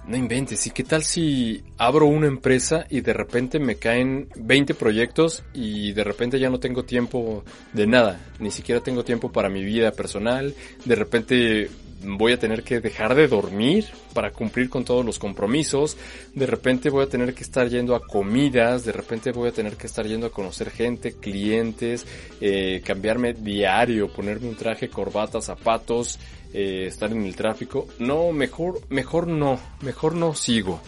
no 0.10 0.18
inventes, 0.18 0.66
¿y 0.66 0.72
qué 0.72 0.84
tal 0.84 1.04
si 1.04 1.64
abro 1.78 2.08
una 2.08 2.26
empresa 2.26 2.88
y 2.90 3.02
de 3.02 3.14
repente 3.14 3.60
me 3.60 3.76
caen 3.76 4.28
20 4.36 4.74
proyectos 4.74 5.44
y 5.54 5.94
de 5.94 6.04
repente 6.04 6.40
ya 6.40 6.50
no 6.50 6.60
tengo 6.60 6.84
tiempo 6.84 7.44
de 7.74 7.86
nada, 7.86 8.20
ni 8.40 8.50
siquiera 8.50 8.82
tengo 8.82 9.04
tiempo 9.04 9.32
para 9.32 9.50
mi 9.50 9.64
vida 9.64 9.92
personal, 9.92 10.56
de 10.84 10.96
repente 10.96 11.70
voy 12.02 12.32
a 12.32 12.40
tener 12.40 12.64
que 12.64 12.80
dejar 12.80 13.14
de 13.14 13.28
dormir 13.28 13.86
para 14.14 14.32
cumplir 14.32 14.68
con 14.68 14.84
todos 14.84 15.06
los 15.06 15.20
compromisos, 15.20 15.96
de 16.34 16.48
repente 16.48 16.90
voy 16.90 17.04
a 17.04 17.10
tener 17.10 17.36
que 17.36 17.44
estar 17.44 17.70
yendo 17.70 17.94
a 17.94 18.02
comidas, 18.02 18.86
de 18.86 18.94
repente 18.94 19.32
voy 19.32 19.50
a 19.50 19.52
tener 19.52 19.76
que 19.76 19.86
estar 19.86 20.08
yendo 20.08 20.26
a 20.26 20.32
conocer 20.32 20.72
gente, 20.72 21.14
clientes, 21.14 22.08
eh, 22.42 22.82
cambiarme 22.84 23.34
diario, 23.34 24.12
ponerme 24.12 24.50
un 24.50 24.56
traje, 24.56 24.90
corbata, 24.90 25.40
zapatos, 25.40 26.18
eh, 26.52 26.88
estar 26.88 27.12
en 27.12 27.24
el 27.26 27.36
tráfico. 27.36 27.88
No, 28.00 28.32
mejor, 28.32 28.82
mejor 28.90 29.28
no, 29.28 29.60
mejor 29.82 29.99
no 30.16 30.34
sigo. 30.34 30.82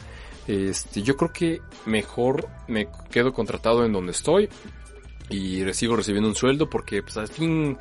Este, 0.48 1.01
yo 1.01 1.15
creo 1.15 1.32
que 1.32 1.62
mejor 1.86 2.48
me 2.68 2.88
quedo 3.12 3.34
contratado 3.34 3.86
en 3.86 3.94
donde 3.94 4.12
estoy 4.12 4.50
y 5.30 5.63
sigo 5.74 5.96
recibiendo 5.96 6.30
un 6.30 6.36
sueldo 6.36 6.70
porque 6.70 7.03
pues 7.03 7.18
al 7.18 7.27
fin 7.27 7.77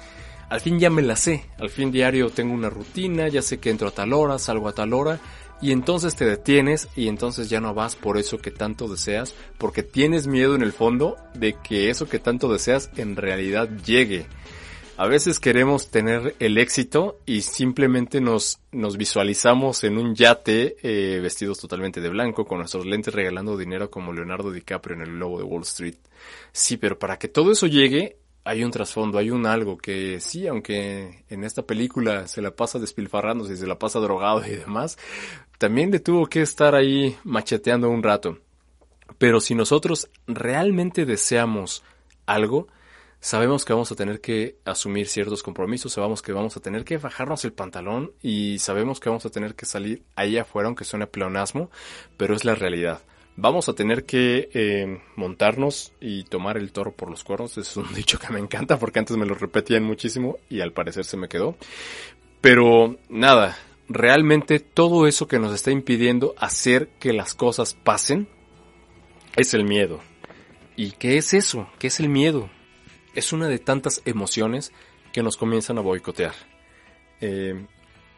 al 0.50 0.60
fin 0.60 0.80
ya 0.80 0.90
me 0.90 1.02
la 1.02 1.16
sé, 1.16 1.44
al 1.58 1.70
fin 1.70 1.92
diario 1.92 2.28
tengo 2.28 2.52
una 2.52 2.68
rutina, 2.68 3.28
ya 3.28 3.40
sé 3.40 3.58
que 3.58 3.70
entro 3.70 3.88
a 3.88 3.92
tal 3.92 4.12
hora, 4.12 4.37
salgo 4.38 4.68
a 4.68 4.72
tal 4.72 4.92
hora, 4.92 5.20
y 5.62 5.70
entonces 5.70 6.16
te 6.16 6.25
detienes 6.25 6.88
y 6.96 7.06
entonces 7.06 7.49
ya 7.49 7.60
no 7.60 7.72
vas 7.72 7.94
por 7.94 8.18
eso 8.18 8.38
que 8.38 8.50
tanto 8.50 8.88
deseas, 8.88 9.32
porque 9.58 9.84
tienes 9.84 10.26
miedo 10.26 10.56
en 10.56 10.62
el 10.62 10.72
fondo 10.72 11.16
de 11.34 11.54
que 11.62 11.88
eso 11.88 12.08
que 12.08 12.18
tanto 12.18 12.52
deseas 12.52 12.90
en 12.96 13.14
realidad 13.14 13.68
llegue. 13.84 14.26
A 15.00 15.07
veces 15.07 15.40
queremos 15.40 15.88
tener 15.88 16.35
el 16.40 16.59
éxito 16.59 17.21
y 17.25 17.40
simplemente 17.40 18.21
nos, 18.21 18.61
nos 18.71 18.99
visualizamos 18.99 19.83
en 19.83 19.97
un 19.97 20.14
yate 20.14 20.76
eh, 20.83 21.21
vestidos 21.21 21.59
totalmente 21.59 22.02
de 22.02 22.11
blanco 22.11 22.45
con 22.45 22.59
nuestros 22.59 22.85
lentes 22.85 23.14
regalando 23.14 23.57
dinero 23.57 23.90
como 23.90 24.12
Leonardo 24.12 24.50
DiCaprio 24.50 24.97
en 24.97 25.00
el 25.00 25.19
lobo 25.19 25.38
de 25.38 25.45
Wall 25.45 25.62
Street. 25.62 25.95
Sí, 26.52 26.76
pero 26.76 26.99
para 26.99 27.19
que 27.19 27.28
todo 27.28 27.50
eso 27.50 27.66
llegue 27.66 28.19
hay 28.45 28.62
un 28.62 28.71
trasfondo, 28.71 29.16
hay 29.16 29.30
un 29.30 29.47
algo 29.47 29.78
que 29.78 30.21
sí, 30.21 30.47
aunque 30.47 31.25
en 31.30 31.45
esta 31.45 31.62
película 31.62 32.28
se 32.28 32.42
la 32.42 32.50
pasa 32.50 32.78
despilfarrándose, 32.78 33.57
se 33.57 33.66
la 33.66 33.78
pasa 33.78 34.00
drogado 34.00 34.45
y 34.47 34.50
demás, 34.50 34.99
también 35.57 35.90
le 35.90 36.00
tuvo 36.00 36.26
que 36.26 36.42
estar 36.42 36.75
ahí 36.75 37.16
macheteando 37.25 37.88
un 37.88 38.02
rato. 38.02 38.37
Pero 39.16 39.40
si 39.40 39.54
nosotros 39.54 40.11
realmente 40.26 41.07
deseamos 41.07 41.83
algo, 42.26 42.69
sabemos 43.20 43.64
que 43.64 43.72
vamos 43.72 43.92
a 43.92 43.96
tener 43.96 44.20
que 44.20 44.56
asumir 44.64 45.06
ciertos 45.06 45.42
compromisos, 45.42 45.92
sabemos 45.92 46.22
que 46.22 46.32
vamos 46.32 46.56
a 46.56 46.60
tener 46.60 46.84
que 46.84 46.98
bajarnos 46.98 47.44
el 47.44 47.52
pantalón 47.52 48.12
y 48.22 48.58
sabemos 48.58 49.00
que 49.00 49.08
vamos 49.08 49.26
a 49.26 49.30
tener 49.30 49.54
que 49.54 49.66
salir 49.66 50.02
ahí 50.16 50.38
afuera, 50.38 50.66
aunque 50.66 50.84
suene 50.84 51.06
pleonasmo, 51.06 51.70
pero 52.16 52.34
es 52.34 52.44
la 52.44 52.54
realidad 52.54 53.02
vamos 53.36 53.68
a 53.68 53.74
tener 53.74 54.04
que 54.04 54.50
eh, 54.52 55.00
montarnos 55.16 55.92
y 56.00 56.24
tomar 56.24 56.56
el 56.58 56.72
toro 56.72 56.92
por 56.92 57.10
los 57.10 57.24
cuernos. 57.24 57.56
Es 57.58 57.76
un 57.76 57.92
dicho 57.94 58.18
que 58.18 58.32
me 58.32 58.38
encanta 58.38 58.78
porque 58.78 58.98
antes 58.98 59.16
me 59.16 59.26
lo 59.26 59.34
repetían 59.34 59.82
muchísimo 59.82 60.38
y 60.48 60.60
al 60.60 60.72
parecer 60.72 61.04
se 61.04 61.16
me 61.16 61.28
quedó. 61.28 61.56
Pero 62.40 62.96
nada, 63.08 63.56
realmente 63.88 64.60
todo 64.60 65.06
eso 65.06 65.28
que 65.28 65.38
nos 65.38 65.52
está 65.52 65.70
impidiendo 65.70 66.34
hacer 66.38 66.88
que 66.98 67.12
las 67.12 67.34
cosas 67.34 67.74
pasen 67.74 68.28
es 69.36 69.54
el 69.54 69.64
miedo. 69.64 70.00
¿Y 70.76 70.92
qué 70.92 71.18
es 71.18 71.34
eso? 71.34 71.68
¿Qué 71.78 71.88
es 71.88 72.00
el 72.00 72.08
miedo? 72.08 72.48
Es 73.14 73.33
una 73.33 73.49
de 73.49 73.59
tantas 73.59 74.02
emociones 74.05 74.73
que 75.12 75.23
nos 75.23 75.37
comienzan 75.37 75.79
a 75.79 75.83
boicotear. 75.83 76.35
Eh, 77.21 77.67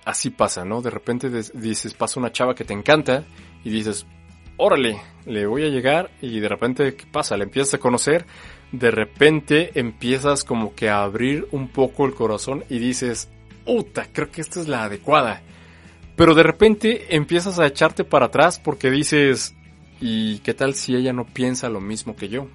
así 0.04 0.30
pasa, 0.30 0.64
¿no? 0.64 0.82
De 0.82 0.90
repente 0.90 1.30
dices, 1.54 1.94
pasa 1.94 2.20
una 2.20 2.32
chava 2.32 2.54
que 2.54 2.64
te 2.64 2.74
encanta 2.74 3.24
y 3.64 3.70
dices, 3.70 4.06
órale, 4.56 5.00
le 5.26 5.46
voy 5.46 5.64
a 5.64 5.68
llegar 5.68 6.10
y 6.20 6.40
de 6.40 6.48
repente, 6.48 6.94
¿qué 6.94 7.06
pasa? 7.06 7.36
Le 7.36 7.44
empiezas 7.44 7.74
a 7.74 7.78
conocer, 7.78 8.26
de 8.70 8.90
repente 8.90 9.78
empiezas 9.78 10.44
como 10.44 10.74
que 10.74 10.88
a 10.88 11.02
abrir 11.02 11.48
un 11.52 11.68
poco 11.68 12.06
el 12.06 12.14
corazón 12.14 12.64
y 12.68 12.78
dices, 12.78 13.28
puta, 13.64 14.06
creo 14.12 14.30
que 14.30 14.40
esta 14.40 14.60
es 14.60 14.68
la 14.68 14.84
adecuada. 14.84 15.42
Pero 16.16 16.34
de 16.34 16.42
repente 16.42 17.16
empiezas 17.16 17.58
a 17.58 17.66
echarte 17.66 18.04
para 18.04 18.26
atrás 18.26 18.58
porque 18.58 18.90
dices, 18.90 19.54
¿y 20.00 20.38
qué 20.40 20.54
tal 20.54 20.74
si 20.74 20.94
ella 20.94 21.12
no 21.12 21.24
piensa 21.24 21.68
lo 21.68 21.80
mismo 21.80 22.16
que 22.16 22.28
yo? 22.28 22.48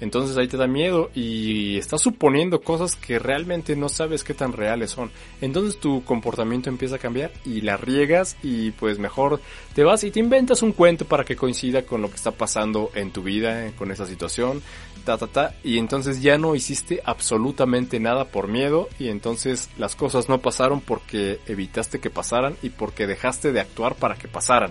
Entonces 0.00 0.36
ahí 0.36 0.46
te 0.46 0.56
da 0.56 0.66
miedo 0.66 1.10
y 1.14 1.76
estás 1.76 2.02
suponiendo 2.02 2.60
cosas 2.60 2.94
que 2.94 3.18
realmente 3.18 3.74
no 3.74 3.88
sabes 3.88 4.22
qué 4.22 4.34
tan 4.34 4.52
reales 4.52 4.90
son. 4.90 5.10
Entonces 5.40 5.80
tu 5.80 6.04
comportamiento 6.04 6.68
empieza 6.68 6.96
a 6.96 7.00
cambiar 7.00 7.32
y 7.44 7.62
la 7.62 7.76
riegas 7.76 8.36
y 8.42 8.70
pues 8.72 8.98
mejor 8.98 9.40
te 9.74 9.84
vas 9.84 10.04
y 10.04 10.10
te 10.10 10.20
inventas 10.20 10.62
un 10.62 10.72
cuento 10.72 11.04
para 11.04 11.24
que 11.24 11.36
coincida 11.36 11.82
con 11.82 12.02
lo 12.02 12.08
que 12.08 12.16
está 12.16 12.30
pasando 12.30 12.90
en 12.94 13.10
tu 13.10 13.22
vida, 13.22 13.72
con 13.76 13.90
esa 13.90 14.06
situación, 14.06 14.62
ta 15.04 15.18
ta 15.18 15.26
ta. 15.26 15.54
Y 15.64 15.78
entonces 15.78 16.22
ya 16.22 16.38
no 16.38 16.54
hiciste 16.54 17.00
absolutamente 17.04 17.98
nada 17.98 18.26
por 18.26 18.48
miedo 18.48 18.88
y 18.98 19.08
entonces 19.08 19.68
las 19.78 19.96
cosas 19.96 20.28
no 20.28 20.38
pasaron 20.38 20.80
porque 20.80 21.40
evitaste 21.46 21.98
que 21.98 22.10
pasaran 22.10 22.56
y 22.62 22.70
porque 22.70 23.06
dejaste 23.06 23.52
de 23.52 23.60
actuar 23.60 23.96
para 23.96 24.16
que 24.16 24.28
pasaran. 24.28 24.70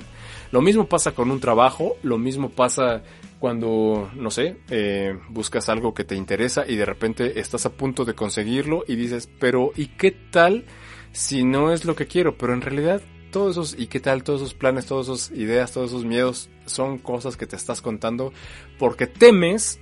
Lo 0.51 0.61
mismo 0.61 0.85
pasa 0.85 1.11
con 1.11 1.31
un 1.31 1.41
trabajo, 1.41 1.97
lo 2.03 2.17
mismo 2.17 2.49
pasa 2.49 3.01
cuando, 3.39 4.09
no 4.15 4.31
sé, 4.31 4.57
eh, 4.69 5.17
buscas 5.29 5.69
algo 5.69 5.93
que 5.93 6.03
te 6.03 6.15
interesa 6.15 6.65
y 6.67 6.75
de 6.75 6.85
repente 6.85 7.39
estás 7.39 7.65
a 7.65 7.71
punto 7.71 8.05
de 8.05 8.15
conseguirlo 8.15 8.83
y 8.87 8.95
dices, 8.95 9.29
pero 9.39 9.71
¿y 9.75 9.87
qué 9.87 10.11
tal 10.11 10.65
si 11.11 11.43
no 11.43 11.71
es 11.71 11.85
lo 11.85 11.95
que 11.95 12.07
quiero? 12.07 12.37
Pero 12.37 12.53
en 12.53 12.61
realidad 12.61 13.01
todos 13.31 13.51
esos, 13.51 13.79
¿y 13.79 13.87
qué 13.87 13.99
tal? 13.99 14.23
Todos 14.23 14.41
esos 14.41 14.53
planes, 14.53 14.85
todas 14.85 15.07
esas 15.07 15.37
ideas, 15.37 15.71
todos 15.71 15.91
esos 15.91 16.05
miedos 16.05 16.49
son 16.65 16.97
cosas 16.97 17.37
que 17.37 17.45
te 17.45 17.55
estás 17.55 17.81
contando 17.81 18.33
porque 18.79 19.05
temes 19.07 19.79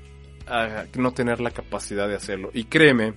a 0.48 0.86
no 0.98 1.14
tener 1.14 1.40
la 1.40 1.52
capacidad 1.52 2.08
de 2.08 2.16
hacerlo. 2.16 2.52
Y 2.54 2.66
créeme, 2.66 3.14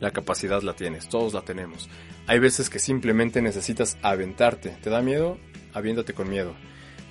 la 0.00 0.10
capacidad 0.10 0.62
la 0.62 0.74
tienes, 0.74 1.08
todos 1.08 1.32
la 1.32 1.42
tenemos. 1.42 1.88
Hay 2.26 2.38
veces 2.38 2.70
que 2.70 2.78
simplemente 2.78 3.42
necesitas 3.42 3.98
aventarte. 4.02 4.76
¿Te 4.82 4.90
da 4.90 5.02
miedo? 5.02 5.38
Aviéntate 5.72 6.14
con 6.14 6.28
miedo. 6.28 6.54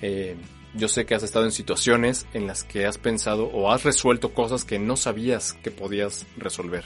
Eh, 0.02 0.36
yo 0.74 0.88
sé 0.88 1.06
que 1.06 1.14
has 1.14 1.22
estado 1.22 1.44
en 1.44 1.52
situaciones 1.52 2.26
en 2.34 2.46
las 2.46 2.64
que 2.64 2.86
has 2.86 2.98
pensado 2.98 3.46
o 3.46 3.70
has 3.72 3.84
resuelto 3.84 4.34
cosas 4.34 4.64
que 4.64 4.78
no 4.78 4.96
sabías 4.96 5.54
que 5.62 5.70
podías 5.70 6.26
resolver. 6.36 6.84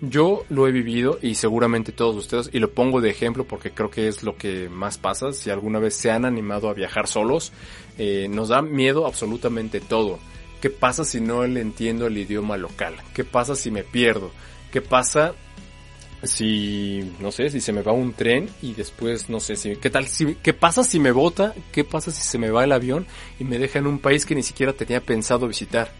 Yo 0.00 0.44
lo 0.48 0.66
he 0.66 0.72
vivido 0.72 1.18
y 1.20 1.34
seguramente 1.34 1.92
todos 1.92 2.16
ustedes, 2.16 2.50
y 2.52 2.58
lo 2.58 2.70
pongo 2.70 3.00
de 3.00 3.10
ejemplo 3.10 3.44
porque 3.44 3.70
creo 3.70 3.90
que 3.90 4.08
es 4.08 4.22
lo 4.22 4.36
que 4.36 4.68
más 4.70 4.96
pasa, 4.96 5.32
si 5.32 5.50
alguna 5.50 5.78
vez 5.78 5.94
se 5.94 6.10
han 6.10 6.24
animado 6.24 6.70
a 6.70 6.74
viajar 6.74 7.06
solos, 7.06 7.52
eh, 7.98 8.26
nos 8.30 8.48
da 8.48 8.62
miedo 8.62 9.06
absolutamente 9.06 9.80
todo. 9.80 10.18
¿Qué 10.60 10.70
pasa 10.70 11.04
si 11.04 11.20
no 11.20 11.46
le 11.46 11.60
entiendo 11.60 12.06
el 12.06 12.16
idioma 12.16 12.56
local? 12.56 12.94
¿Qué 13.14 13.24
pasa 13.24 13.54
si 13.54 13.70
me 13.70 13.84
pierdo? 13.84 14.30
¿Qué 14.72 14.80
pasa 14.80 15.34
si, 16.22 17.12
no 17.18 17.32
sé, 17.32 17.50
si 17.50 17.60
se 17.60 17.72
me 17.72 17.82
va 17.82 17.92
un 17.92 18.12
tren 18.12 18.48
y 18.60 18.74
después, 18.74 19.30
no 19.30 19.40
sé, 19.40 19.56
si, 19.56 19.76
¿qué 19.76 19.88
tal? 19.88 20.06
Si, 20.06 20.34
¿Qué 20.36 20.52
pasa 20.52 20.84
si 20.84 21.00
me 21.00 21.12
bota? 21.12 21.54
¿Qué 21.72 21.82
pasa 21.82 22.10
si 22.10 22.22
se 22.22 22.38
me 22.38 22.50
va 22.50 22.64
el 22.64 22.72
avión 22.72 23.06
y 23.38 23.44
me 23.44 23.58
deja 23.58 23.78
en 23.78 23.86
un 23.86 23.98
país 23.98 24.26
que 24.26 24.34
ni 24.34 24.42
siquiera 24.42 24.74
tenía 24.74 25.00
pensado 25.00 25.48
visitar? 25.48 25.90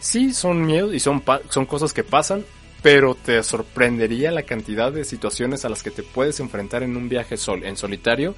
Sí, 0.00 0.32
son 0.32 0.64
miedos 0.64 0.94
y 0.94 1.00
son, 1.00 1.22
son 1.50 1.66
cosas 1.66 1.92
que 1.92 2.02
pasan, 2.02 2.44
pero 2.82 3.14
te 3.14 3.42
sorprendería 3.42 4.30
la 4.30 4.44
cantidad 4.44 4.90
de 4.90 5.04
situaciones 5.04 5.64
a 5.64 5.68
las 5.68 5.82
que 5.82 5.90
te 5.90 6.02
puedes 6.02 6.40
enfrentar 6.40 6.82
en 6.82 6.96
un 6.96 7.08
viaje 7.08 7.36
sol, 7.36 7.64
en 7.64 7.76
solitario. 7.76 8.34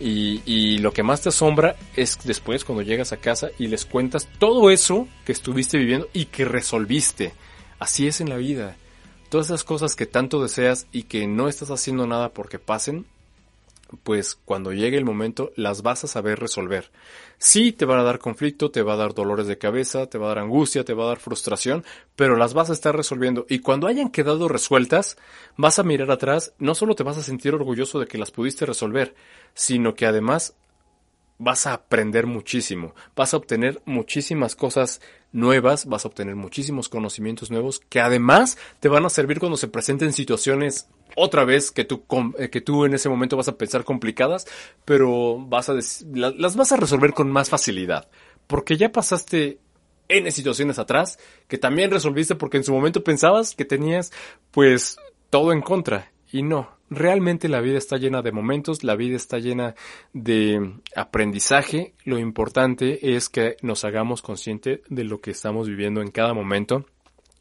Y, 0.00 0.42
y 0.44 0.78
lo 0.78 0.92
que 0.92 1.04
más 1.04 1.20
te 1.20 1.28
asombra 1.28 1.76
es 1.94 2.18
después 2.24 2.64
cuando 2.64 2.82
llegas 2.82 3.12
a 3.12 3.18
casa 3.18 3.50
y 3.60 3.68
les 3.68 3.84
cuentas 3.84 4.28
todo 4.40 4.70
eso 4.70 5.06
que 5.24 5.30
estuviste 5.30 5.78
viviendo 5.78 6.08
y 6.12 6.24
que 6.24 6.44
resolviste. 6.44 7.32
Así 7.78 8.08
es 8.08 8.20
en 8.20 8.28
la 8.28 8.36
vida 8.36 8.76
todas 9.34 9.48
esas 9.48 9.64
cosas 9.64 9.96
que 9.96 10.06
tanto 10.06 10.40
deseas 10.40 10.86
y 10.92 11.02
que 11.02 11.26
no 11.26 11.48
estás 11.48 11.72
haciendo 11.72 12.06
nada 12.06 12.28
porque 12.28 12.60
pasen, 12.60 13.04
pues 14.04 14.36
cuando 14.36 14.72
llegue 14.72 14.96
el 14.96 15.04
momento 15.04 15.50
las 15.56 15.82
vas 15.82 16.04
a 16.04 16.06
saber 16.06 16.38
resolver. 16.38 16.92
Sí, 17.38 17.72
te 17.72 17.84
van 17.84 17.98
a 17.98 18.04
dar 18.04 18.20
conflicto, 18.20 18.70
te 18.70 18.82
va 18.82 18.92
a 18.92 18.96
dar 18.96 19.12
dolores 19.12 19.48
de 19.48 19.58
cabeza, 19.58 20.06
te 20.06 20.18
va 20.18 20.26
a 20.26 20.28
dar 20.28 20.38
angustia, 20.38 20.84
te 20.84 20.94
va 20.94 21.02
a 21.02 21.08
dar 21.08 21.18
frustración, 21.18 21.82
pero 22.14 22.36
las 22.36 22.54
vas 22.54 22.70
a 22.70 22.74
estar 22.74 22.96
resolviendo. 22.96 23.44
Y 23.48 23.58
cuando 23.58 23.88
hayan 23.88 24.10
quedado 24.10 24.46
resueltas, 24.46 25.16
vas 25.56 25.80
a 25.80 25.82
mirar 25.82 26.12
atrás, 26.12 26.52
no 26.60 26.76
solo 26.76 26.94
te 26.94 27.02
vas 27.02 27.18
a 27.18 27.22
sentir 27.24 27.54
orgulloso 27.54 27.98
de 27.98 28.06
que 28.06 28.18
las 28.18 28.30
pudiste 28.30 28.66
resolver, 28.66 29.16
sino 29.52 29.96
que 29.96 30.06
además 30.06 30.54
vas 31.44 31.66
a 31.66 31.74
aprender 31.74 32.26
muchísimo, 32.26 32.94
vas 33.14 33.34
a 33.34 33.36
obtener 33.36 33.80
muchísimas 33.84 34.56
cosas 34.56 35.00
nuevas, 35.30 35.86
vas 35.86 36.04
a 36.04 36.08
obtener 36.08 36.36
muchísimos 36.36 36.88
conocimientos 36.88 37.50
nuevos 37.50 37.80
que 37.88 38.00
además 38.00 38.56
te 38.80 38.88
van 38.88 39.04
a 39.04 39.10
servir 39.10 39.38
cuando 39.38 39.56
se 39.56 39.68
presenten 39.68 40.12
situaciones 40.12 40.88
otra 41.16 41.44
vez 41.44 41.70
que 41.70 41.84
tú, 41.84 42.04
eh, 42.38 42.50
que 42.50 42.60
tú 42.60 42.84
en 42.84 42.94
ese 42.94 43.08
momento 43.08 43.36
vas 43.36 43.48
a 43.48 43.58
pensar 43.58 43.84
complicadas, 43.84 44.46
pero 44.84 45.38
vas 45.38 45.68
a 45.68 45.74
las 45.74 46.56
vas 46.56 46.72
a 46.72 46.76
resolver 46.76 47.12
con 47.12 47.30
más 47.30 47.50
facilidad, 47.50 48.08
porque 48.46 48.76
ya 48.76 48.90
pasaste 48.90 49.58
N 50.08 50.30
situaciones 50.30 50.78
atrás 50.78 51.18
que 51.48 51.58
también 51.58 51.90
resolviste 51.90 52.34
porque 52.34 52.56
en 52.56 52.64
su 52.64 52.72
momento 52.72 53.04
pensabas 53.04 53.54
que 53.54 53.64
tenías 53.64 54.12
pues 54.50 54.96
todo 55.30 55.52
en 55.52 55.62
contra 55.62 56.12
y 56.32 56.42
no, 56.42 56.68
realmente 56.90 57.48
la 57.48 57.60
vida 57.60 57.78
está 57.78 57.96
llena 57.96 58.22
de 58.22 58.32
momentos, 58.32 58.84
la 58.84 58.96
vida 58.96 59.16
está 59.16 59.38
llena 59.38 59.74
de 60.12 60.74
aprendizaje. 60.96 61.94
Lo 62.04 62.18
importante 62.18 63.16
es 63.16 63.28
que 63.28 63.56
nos 63.62 63.84
hagamos 63.84 64.22
consciente 64.22 64.82
de 64.88 65.04
lo 65.04 65.20
que 65.20 65.30
estamos 65.30 65.68
viviendo 65.68 66.02
en 66.02 66.10
cada 66.10 66.34
momento 66.34 66.86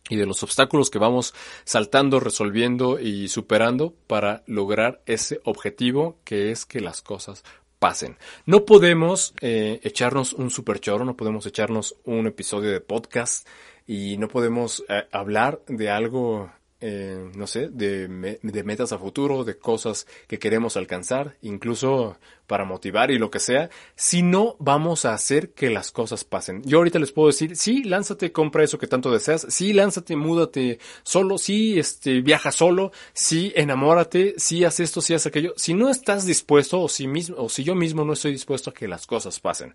y 0.09 0.17
de 0.17 0.25
los 0.25 0.43
obstáculos 0.43 0.89
que 0.89 0.99
vamos 0.99 1.33
saltando, 1.63 2.19
resolviendo 2.19 2.99
y 2.99 3.29
superando 3.29 3.93
para 4.07 4.43
lograr 4.47 5.01
ese 5.05 5.39
objetivo 5.43 6.17
que 6.23 6.51
es 6.51 6.65
que 6.65 6.81
las 6.81 7.01
cosas 7.01 7.43
pasen. 7.79 8.17
No 8.45 8.65
podemos 8.65 9.33
eh, 9.41 9.79
echarnos 9.83 10.33
un 10.33 10.49
super 10.49 10.79
choro, 10.79 11.05
no 11.05 11.17
podemos 11.17 11.45
echarnos 11.45 11.95
un 12.05 12.27
episodio 12.27 12.71
de 12.71 12.81
podcast 12.81 13.47
y 13.87 14.17
no 14.17 14.27
podemos 14.27 14.83
eh, 14.87 15.03
hablar 15.11 15.61
de 15.67 15.89
algo 15.89 16.49
eh, 16.85 17.31
no 17.33 17.47
sé, 17.47 17.69
de, 17.69 18.09
de, 18.41 18.63
metas 18.65 18.91
a 18.91 18.97
futuro, 18.97 19.45
de 19.45 19.57
cosas 19.57 20.05
que 20.27 20.37
queremos 20.37 20.75
alcanzar, 20.75 21.37
incluso 21.41 22.17
para 22.45 22.65
motivar 22.65 23.09
y 23.09 23.17
lo 23.17 23.31
que 23.31 23.39
sea, 23.39 23.69
si 23.95 24.21
no 24.21 24.57
vamos 24.59 25.05
a 25.05 25.13
hacer 25.13 25.51
que 25.51 25.69
las 25.69 25.91
cosas 25.91 26.25
pasen. 26.25 26.61
Yo 26.63 26.79
ahorita 26.79 26.99
les 26.99 27.13
puedo 27.13 27.27
decir, 27.27 27.55
sí, 27.55 27.85
lánzate, 27.85 28.33
compra 28.33 28.65
eso 28.65 28.77
que 28.77 28.87
tanto 28.87 29.13
deseas, 29.13 29.47
sí, 29.47 29.71
lánzate, 29.71 30.17
múdate 30.17 30.79
solo, 31.03 31.37
sí, 31.37 31.79
este, 31.79 32.19
viaja 32.19 32.51
solo, 32.51 32.91
sí, 33.13 33.53
enamórate, 33.55 34.33
sí, 34.35 34.65
haz 34.65 34.81
esto, 34.81 34.99
sí, 34.99 35.13
haz 35.13 35.25
aquello. 35.25 35.53
Si 35.55 35.73
no 35.73 35.89
estás 35.89 36.25
dispuesto, 36.25 36.81
o 36.81 36.89
si 36.89 37.07
mismo, 37.07 37.37
o 37.37 37.47
si 37.47 37.63
yo 37.63 37.75
mismo 37.75 38.03
no 38.03 38.11
estoy 38.11 38.33
dispuesto 38.33 38.71
a 38.71 38.73
que 38.73 38.89
las 38.89 39.07
cosas 39.07 39.39
pasen. 39.39 39.73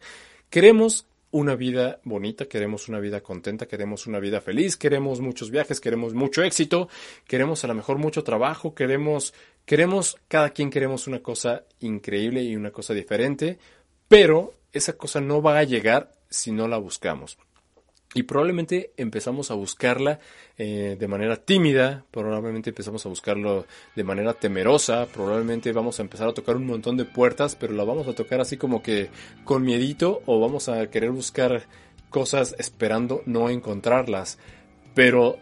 Queremos 0.50 1.06
una 1.30 1.54
vida 1.54 2.00
bonita, 2.04 2.46
queremos 2.46 2.88
una 2.88 3.00
vida 3.00 3.20
contenta, 3.20 3.66
queremos 3.66 4.06
una 4.06 4.18
vida 4.18 4.40
feliz, 4.40 4.76
queremos 4.76 5.20
muchos 5.20 5.50
viajes, 5.50 5.80
queremos 5.80 6.14
mucho 6.14 6.42
éxito, 6.42 6.88
queremos 7.26 7.64
a 7.64 7.68
lo 7.68 7.74
mejor 7.74 7.98
mucho 7.98 8.24
trabajo, 8.24 8.74
queremos, 8.74 9.34
queremos, 9.64 10.16
cada 10.28 10.50
quien 10.50 10.70
queremos 10.70 11.06
una 11.06 11.20
cosa 11.20 11.64
increíble 11.80 12.42
y 12.42 12.56
una 12.56 12.70
cosa 12.70 12.94
diferente, 12.94 13.58
pero 14.08 14.54
esa 14.72 14.94
cosa 14.94 15.20
no 15.20 15.42
va 15.42 15.58
a 15.58 15.64
llegar 15.64 16.12
si 16.30 16.52
no 16.52 16.68
la 16.68 16.78
buscamos 16.78 17.38
y 18.14 18.22
probablemente 18.22 18.92
empezamos 18.96 19.50
a 19.50 19.54
buscarla 19.54 20.18
eh, 20.56 20.96
de 20.98 21.08
manera 21.08 21.36
tímida, 21.36 22.04
probablemente 22.10 22.70
empezamos 22.70 23.04
a 23.04 23.10
buscarlo 23.10 23.66
de 23.94 24.04
manera 24.04 24.32
temerosa, 24.32 25.06
probablemente 25.06 25.72
vamos 25.72 25.98
a 25.98 26.02
empezar 26.02 26.28
a 26.28 26.34
tocar 26.34 26.56
un 26.56 26.66
montón 26.66 26.96
de 26.96 27.04
puertas, 27.04 27.54
pero 27.54 27.74
la 27.74 27.84
vamos 27.84 28.08
a 28.08 28.14
tocar 28.14 28.40
así 28.40 28.56
como 28.56 28.82
que 28.82 29.10
con 29.44 29.62
miedito 29.62 30.22
o 30.24 30.40
vamos 30.40 30.70
a 30.70 30.88
querer 30.88 31.10
buscar 31.10 31.66
cosas 32.08 32.54
esperando 32.58 33.22
no 33.26 33.50
encontrarlas. 33.50 34.38
Pero 34.94 35.38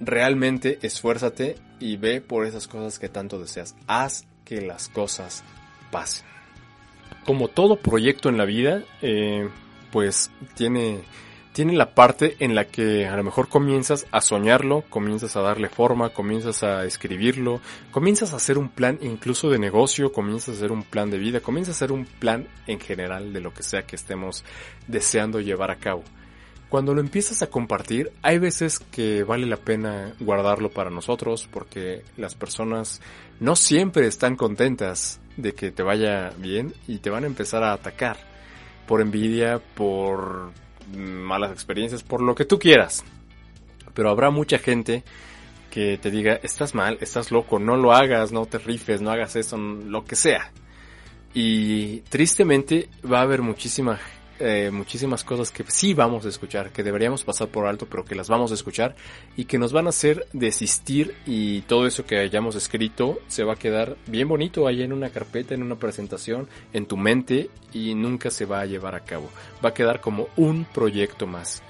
realmente 0.00 0.78
esfuérzate 0.82 1.56
y 1.80 1.96
ve 1.96 2.20
por 2.22 2.46
esas 2.46 2.66
cosas 2.66 2.98
que 2.98 3.08
tanto 3.08 3.38
deseas. 3.38 3.76
Haz 3.86 4.26
que 4.44 4.62
las 4.62 4.88
cosas 4.88 5.44
pasen. 5.90 6.26
Como 7.24 7.48
todo 7.48 7.76
proyecto 7.76 8.28
en 8.28 8.38
la 8.38 8.44
vida, 8.46 8.84
eh, 9.02 9.48
pues 9.92 10.30
tiene 10.54 11.02
tiene 11.56 11.72
la 11.72 11.94
parte 11.94 12.36
en 12.40 12.54
la 12.54 12.66
que 12.66 13.06
a 13.06 13.16
lo 13.16 13.24
mejor 13.24 13.48
comienzas 13.48 14.06
a 14.12 14.20
soñarlo, 14.20 14.84
comienzas 14.90 15.36
a 15.36 15.40
darle 15.40 15.70
forma, 15.70 16.10
comienzas 16.10 16.62
a 16.62 16.84
escribirlo, 16.84 17.62
comienzas 17.92 18.34
a 18.34 18.36
hacer 18.36 18.58
un 18.58 18.68
plan 18.68 18.98
incluso 19.00 19.48
de 19.48 19.58
negocio, 19.58 20.12
comienzas 20.12 20.50
a 20.50 20.58
hacer 20.58 20.70
un 20.70 20.82
plan 20.82 21.08
de 21.08 21.16
vida, 21.16 21.40
comienzas 21.40 21.74
a 21.74 21.78
hacer 21.78 21.92
un 21.92 22.04
plan 22.04 22.46
en 22.66 22.78
general 22.78 23.32
de 23.32 23.40
lo 23.40 23.54
que 23.54 23.62
sea 23.62 23.86
que 23.86 23.96
estemos 23.96 24.44
deseando 24.86 25.40
llevar 25.40 25.70
a 25.70 25.76
cabo. 25.76 26.04
Cuando 26.68 26.92
lo 26.92 27.00
empiezas 27.00 27.40
a 27.40 27.46
compartir, 27.46 28.12
hay 28.20 28.38
veces 28.38 28.78
que 28.78 29.24
vale 29.24 29.46
la 29.46 29.56
pena 29.56 30.12
guardarlo 30.20 30.68
para 30.68 30.90
nosotros 30.90 31.48
porque 31.50 32.02
las 32.18 32.34
personas 32.34 33.00
no 33.40 33.56
siempre 33.56 34.06
están 34.06 34.36
contentas 34.36 35.20
de 35.38 35.54
que 35.54 35.70
te 35.70 35.82
vaya 35.82 36.34
bien 36.36 36.74
y 36.86 36.98
te 36.98 37.08
van 37.08 37.24
a 37.24 37.28
empezar 37.28 37.64
a 37.64 37.72
atacar 37.72 38.18
por 38.86 39.00
envidia, 39.00 39.58
por 39.74 40.52
malas 40.94 41.52
experiencias, 41.52 42.02
por 42.02 42.20
lo 42.20 42.34
que 42.34 42.44
tú 42.44 42.58
quieras. 42.58 43.04
Pero 43.94 44.10
habrá 44.10 44.30
mucha 44.30 44.58
gente 44.58 45.04
que 45.70 45.98
te 45.98 46.10
diga, 46.10 46.40
estás 46.42 46.74
mal, 46.74 46.98
estás 47.00 47.30
loco, 47.30 47.58
no 47.58 47.76
lo 47.76 47.92
hagas, 47.92 48.32
no 48.32 48.46
te 48.46 48.58
rifes, 48.58 49.00
no 49.00 49.10
hagas 49.10 49.36
eso, 49.36 49.56
lo 49.56 50.04
que 50.04 50.16
sea. 50.16 50.52
Y 51.34 51.98
tristemente 52.08 52.88
va 53.10 53.18
a 53.18 53.22
haber 53.22 53.42
muchísima 53.42 53.98
eh, 54.38 54.70
muchísimas 54.72 55.24
cosas 55.24 55.50
que 55.50 55.64
sí 55.68 55.94
vamos 55.94 56.26
a 56.26 56.28
escuchar, 56.28 56.70
que 56.70 56.82
deberíamos 56.82 57.24
pasar 57.24 57.48
por 57.48 57.66
alto, 57.66 57.86
pero 57.86 58.04
que 58.04 58.14
las 58.14 58.28
vamos 58.28 58.50
a 58.50 58.54
escuchar 58.54 58.94
y 59.36 59.46
que 59.46 59.58
nos 59.58 59.72
van 59.72 59.86
a 59.86 59.90
hacer 59.90 60.26
desistir 60.32 61.14
y 61.26 61.62
todo 61.62 61.86
eso 61.86 62.04
que 62.04 62.18
hayamos 62.18 62.54
escrito 62.54 63.18
se 63.28 63.44
va 63.44 63.54
a 63.54 63.58
quedar 63.58 63.96
bien 64.06 64.28
bonito 64.28 64.66
ahí 64.66 64.82
en 64.82 64.92
una 64.92 65.10
carpeta, 65.10 65.54
en 65.54 65.62
una 65.62 65.76
presentación, 65.76 66.48
en 66.72 66.86
tu 66.86 66.96
mente 66.96 67.50
y 67.72 67.94
nunca 67.94 68.30
se 68.30 68.44
va 68.44 68.60
a 68.60 68.66
llevar 68.66 68.94
a 68.94 69.04
cabo. 69.04 69.30
Va 69.64 69.70
a 69.70 69.74
quedar 69.74 70.00
como 70.00 70.28
un 70.36 70.64
proyecto 70.64 71.26
más. 71.26 71.62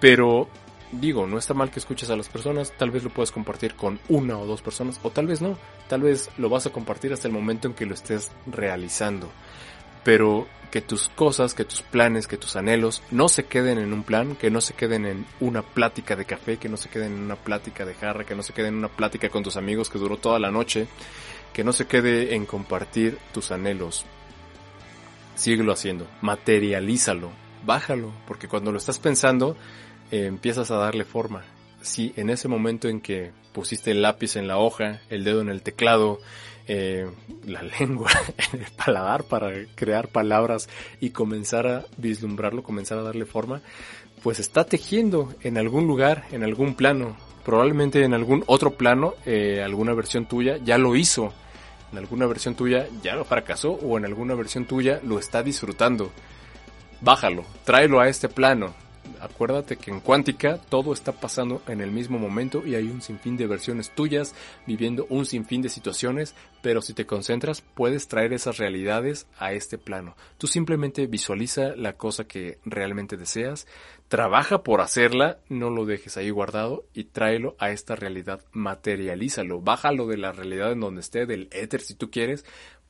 Pero 0.00 0.48
digo, 0.92 1.26
no 1.26 1.38
está 1.38 1.54
mal 1.54 1.70
que 1.70 1.78
escuches 1.78 2.10
a 2.10 2.16
las 2.16 2.28
personas, 2.28 2.72
tal 2.76 2.90
vez 2.90 3.04
lo 3.04 3.10
puedas 3.10 3.30
compartir 3.30 3.74
con 3.74 4.00
una 4.08 4.38
o 4.38 4.46
dos 4.46 4.62
personas, 4.62 4.98
o 5.02 5.10
tal 5.10 5.26
vez 5.26 5.40
no, 5.40 5.56
tal 5.88 6.02
vez 6.02 6.30
lo 6.38 6.48
vas 6.48 6.66
a 6.66 6.70
compartir 6.70 7.12
hasta 7.12 7.28
el 7.28 7.34
momento 7.34 7.68
en 7.68 7.74
que 7.74 7.86
lo 7.86 7.94
estés 7.94 8.30
realizando. 8.46 9.30
Pero 10.04 10.46
que 10.70 10.80
tus 10.80 11.08
cosas, 11.08 11.54
que 11.54 11.64
tus 11.64 11.82
planes, 11.82 12.26
que 12.26 12.36
tus 12.36 12.56
anhelos 12.56 13.02
no 13.10 13.28
se 13.28 13.44
queden 13.44 13.78
en 13.78 13.92
un 13.92 14.04
plan, 14.04 14.36
que 14.36 14.50
no 14.50 14.60
se 14.60 14.74
queden 14.74 15.04
en 15.04 15.26
una 15.40 15.62
plática 15.62 16.16
de 16.16 16.24
café, 16.24 16.58
que 16.58 16.68
no 16.68 16.76
se 16.76 16.88
queden 16.88 17.12
en 17.12 17.20
una 17.20 17.36
plática 17.36 17.84
de 17.84 17.94
jarra, 17.94 18.24
que 18.24 18.36
no 18.36 18.42
se 18.42 18.52
queden 18.52 18.74
en 18.74 18.78
una 18.78 18.88
plática 18.88 19.28
con 19.28 19.42
tus 19.42 19.56
amigos 19.56 19.90
que 19.90 19.98
duró 19.98 20.16
toda 20.16 20.38
la 20.38 20.50
noche, 20.50 20.86
que 21.52 21.64
no 21.64 21.72
se 21.72 21.86
quede 21.86 22.34
en 22.34 22.46
compartir 22.46 23.18
tus 23.32 23.50
anhelos. 23.50 24.06
Síguelo 25.34 25.72
haciendo, 25.72 26.06
materialízalo, 26.20 27.30
bájalo, 27.64 28.12
porque 28.26 28.48
cuando 28.48 28.70
lo 28.72 28.78
estás 28.78 28.98
pensando 28.98 29.56
eh, 30.10 30.26
empiezas 30.26 30.70
a 30.70 30.76
darle 30.76 31.04
forma. 31.04 31.42
Si 31.82 32.12
en 32.16 32.30
ese 32.30 32.46
momento 32.46 32.88
en 32.88 33.00
que 33.00 33.32
pusiste 33.52 33.90
el 33.90 34.02
lápiz 34.02 34.36
en 34.36 34.46
la 34.46 34.58
hoja, 34.58 35.00
el 35.08 35.24
dedo 35.24 35.40
en 35.40 35.48
el 35.48 35.62
teclado, 35.62 36.20
eh, 36.72 37.04
la 37.46 37.62
lengua 37.80 38.12
en 38.52 38.60
el 38.60 38.70
paladar 38.70 39.24
para 39.24 39.50
crear 39.74 40.06
palabras 40.06 40.68
y 41.00 41.10
comenzar 41.10 41.66
a 41.66 41.84
vislumbrarlo, 41.96 42.62
comenzar 42.62 42.98
a 42.98 43.02
darle 43.02 43.26
forma, 43.26 43.60
pues 44.22 44.38
está 44.38 44.64
tejiendo 44.64 45.34
en 45.42 45.58
algún 45.58 45.88
lugar, 45.88 46.26
en 46.30 46.44
algún 46.44 46.74
plano, 46.74 47.16
probablemente 47.44 48.04
en 48.04 48.14
algún 48.14 48.44
otro 48.46 48.74
plano, 48.74 49.14
eh, 49.26 49.62
alguna 49.64 49.94
versión 49.94 50.26
tuya 50.26 50.58
ya 50.58 50.78
lo 50.78 50.94
hizo, 50.94 51.32
en 51.90 51.98
alguna 51.98 52.26
versión 52.26 52.54
tuya 52.54 52.86
ya 53.02 53.16
lo 53.16 53.24
fracasó 53.24 53.72
o 53.72 53.98
en 53.98 54.04
alguna 54.04 54.36
versión 54.36 54.64
tuya 54.64 55.00
lo 55.02 55.18
está 55.18 55.42
disfrutando. 55.42 56.12
Bájalo, 57.00 57.44
tráelo 57.64 57.98
a 57.98 58.08
este 58.08 58.28
plano, 58.28 58.74
acuérdate 59.20 59.76
que 59.76 59.90
en 59.90 60.00
cuántica 60.00 60.58
todo 60.58 60.92
está 60.92 61.12
pasando 61.12 61.62
en 61.68 61.80
el 61.80 61.90
mismo 61.90 62.18
momento 62.18 62.66
y 62.66 62.74
hay 62.74 62.88
un 62.88 63.02
sinfín 63.02 63.36
de 63.36 63.46
versiones 63.46 63.90
tuyas 63.90 64.34
viviendo 64.66 65.06
un 65.10 65.26
sinfín 65.26 65.62
de 65.62 65.68
situaciones, 65.68 66.34
pero 66.62 66.82
si 66.82 66.94
te 66.94 67.06
concentras 67.06 67.62
puedes 67.62 68.08
traer 68.08 68.32
esas 68.32 68.58
realidades 68.58 69.26
a 69.38 69.52
este 69.52 69.78
plano. 69.78 70.16
Tú 70.38 70.46
simplemente 70.46 71.06
visualiza 71.06 71.76
la 71.76 71.94
cosa 71.94 72.24
que 72.24 72.58
realmente 72.64 73.16
deseas, 73.16 73.66
trabaja 74.08 74.62
por 74.62 74.80
hacerla, 74.80 75.38
no 75.48 75.70
lo 75.70 75.86
dejes 75.86 76.16
ahí 76.16 76.30
guardado 76.30 76.84
y 76.94 77.04
tráelo 77.04 77.56
a 77.58 77.70
esta 77.70 77.96
realidad, 77.96 78.44
materialízalo, 78.52 79.60
bájalo 79.60 80.06
de 80.06 80.16
la 80.16 80.32
realidad 80.32 80.72
en 80.72 80.80
donde 80.80 81.00
esté, 81.00 81.26
del 81.26 81.48
éter 81.52 81.80
si 81.80 81.94
tú 81.94 82.10
quieres, 82.10 82.44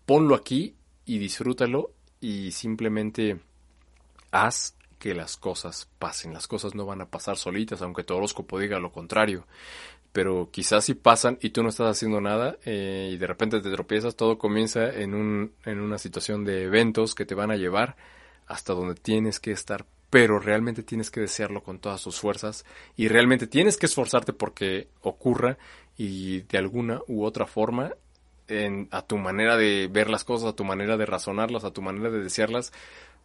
ponlo 0.07 0.35
aquí 0.35 0.75
y 1.05 1.19
disfrútalo 1.19 1.93
y 2.21 2.53
simplemente 2.53 3.38
haz 4.31 4.75
que 5.00 5.14
las 5.14 5.36
cosas 5.36 5.88
pasen. 5.98 6.34
Las 6.34 6.46
cosas 6.46 6.74
no 6.76 6.84
van 6.86 7.00
a 7.00 7.06
pasar 7.06 7.38
solitas, 7.38 7.82
aunque 7.82 8.04
tu 8.04 8.14
horóscopo 8.14 8.60
diga 8.60 8.78
lo 8.78 8.92
contrario. 8.92 9.46
Pero 10.12 10.50
quizás 10.52 10.84
si 10.84 10.94
pasan 10.94 11.38
y 11.40 11.50
tú 11.50 11.62
no 11.62 11.70
estás 11.70 11.96
haciendo 11.96 12.20
nada 12.20 12.58
eh, 12.64 13.10
y 13.12 13.16
de 13.16 13.26
repente 13.26 13.60
te 13.60 13.70
tropiezas, 13.70 14.14
todo 14.14 14.38
comienza 14.38 14.92
en, 14.92 15.14
un, 15.14 15.52
en 15.64 15.80
una 15.80 15.98
situación 15.98 16.44
de 16.44 16.64
eventos 16.64 17.14
que 17.14 17.24
te 17.24 17.34
van 17.34 17.50
a 17.50 17.56
llevar 17.56 17.96
hasta 18.46 18.74
donde 18.74 18.94
tienes 18.94 19.40
que 19.40 19.52
estar. 19.52 19.86
Pero 20.10 20.38
realmente 20.38 20.82
tienes 20.82 21.10
que 21.10 21.20
desearlo 21.20 21.62
con 21.62 21.78
todas 21.78 22.02
tus 22.02 22.20
fuerzas 22.20 22.66
y 22.96 23.08
realmente 23.08 23.46
tienes 23.46 23.78
que 23.78 23.86
esforzarte 23.86 24.34
porque 24.34 24.88
ocurra 25.00 25.56
y 25.96 26.42
de 26.42 26.58
alguna 26.58 27.00
u 27.06 27.24
otra 27.24 27.46
forma 27.46 27.94
en, 28.48 28.88
a 28.90 29.02
tu 29.02 29.16
manera 29.16 29.56
de 29.56 29.88
ver 29.90 30.10
las 30.10 30.24
cosas, 30.24 30.50
a 30.50 30.56
tu 30.56 30.64
manera 30.64 30.96
de 30.96 31.06
razonarlas, 31.06 31.64
a 31.64 31.72
tu 31.72 31.80
manera 31.80 32.10
de 32.10 32.22
desearlas, 32.22 32.72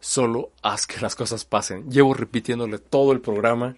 solo 0.00 0.50
haz 0.62 0.86
que 0.86 1.00
las 1.00 1.14
cosas 1.14 1.44
pasen. 1.44 1.90
Llevo 1.90 2.14
repitiéndole 2.14 2.78
todo 2.78 3.12
el 3.12 3.20
programa, 3.20 3.76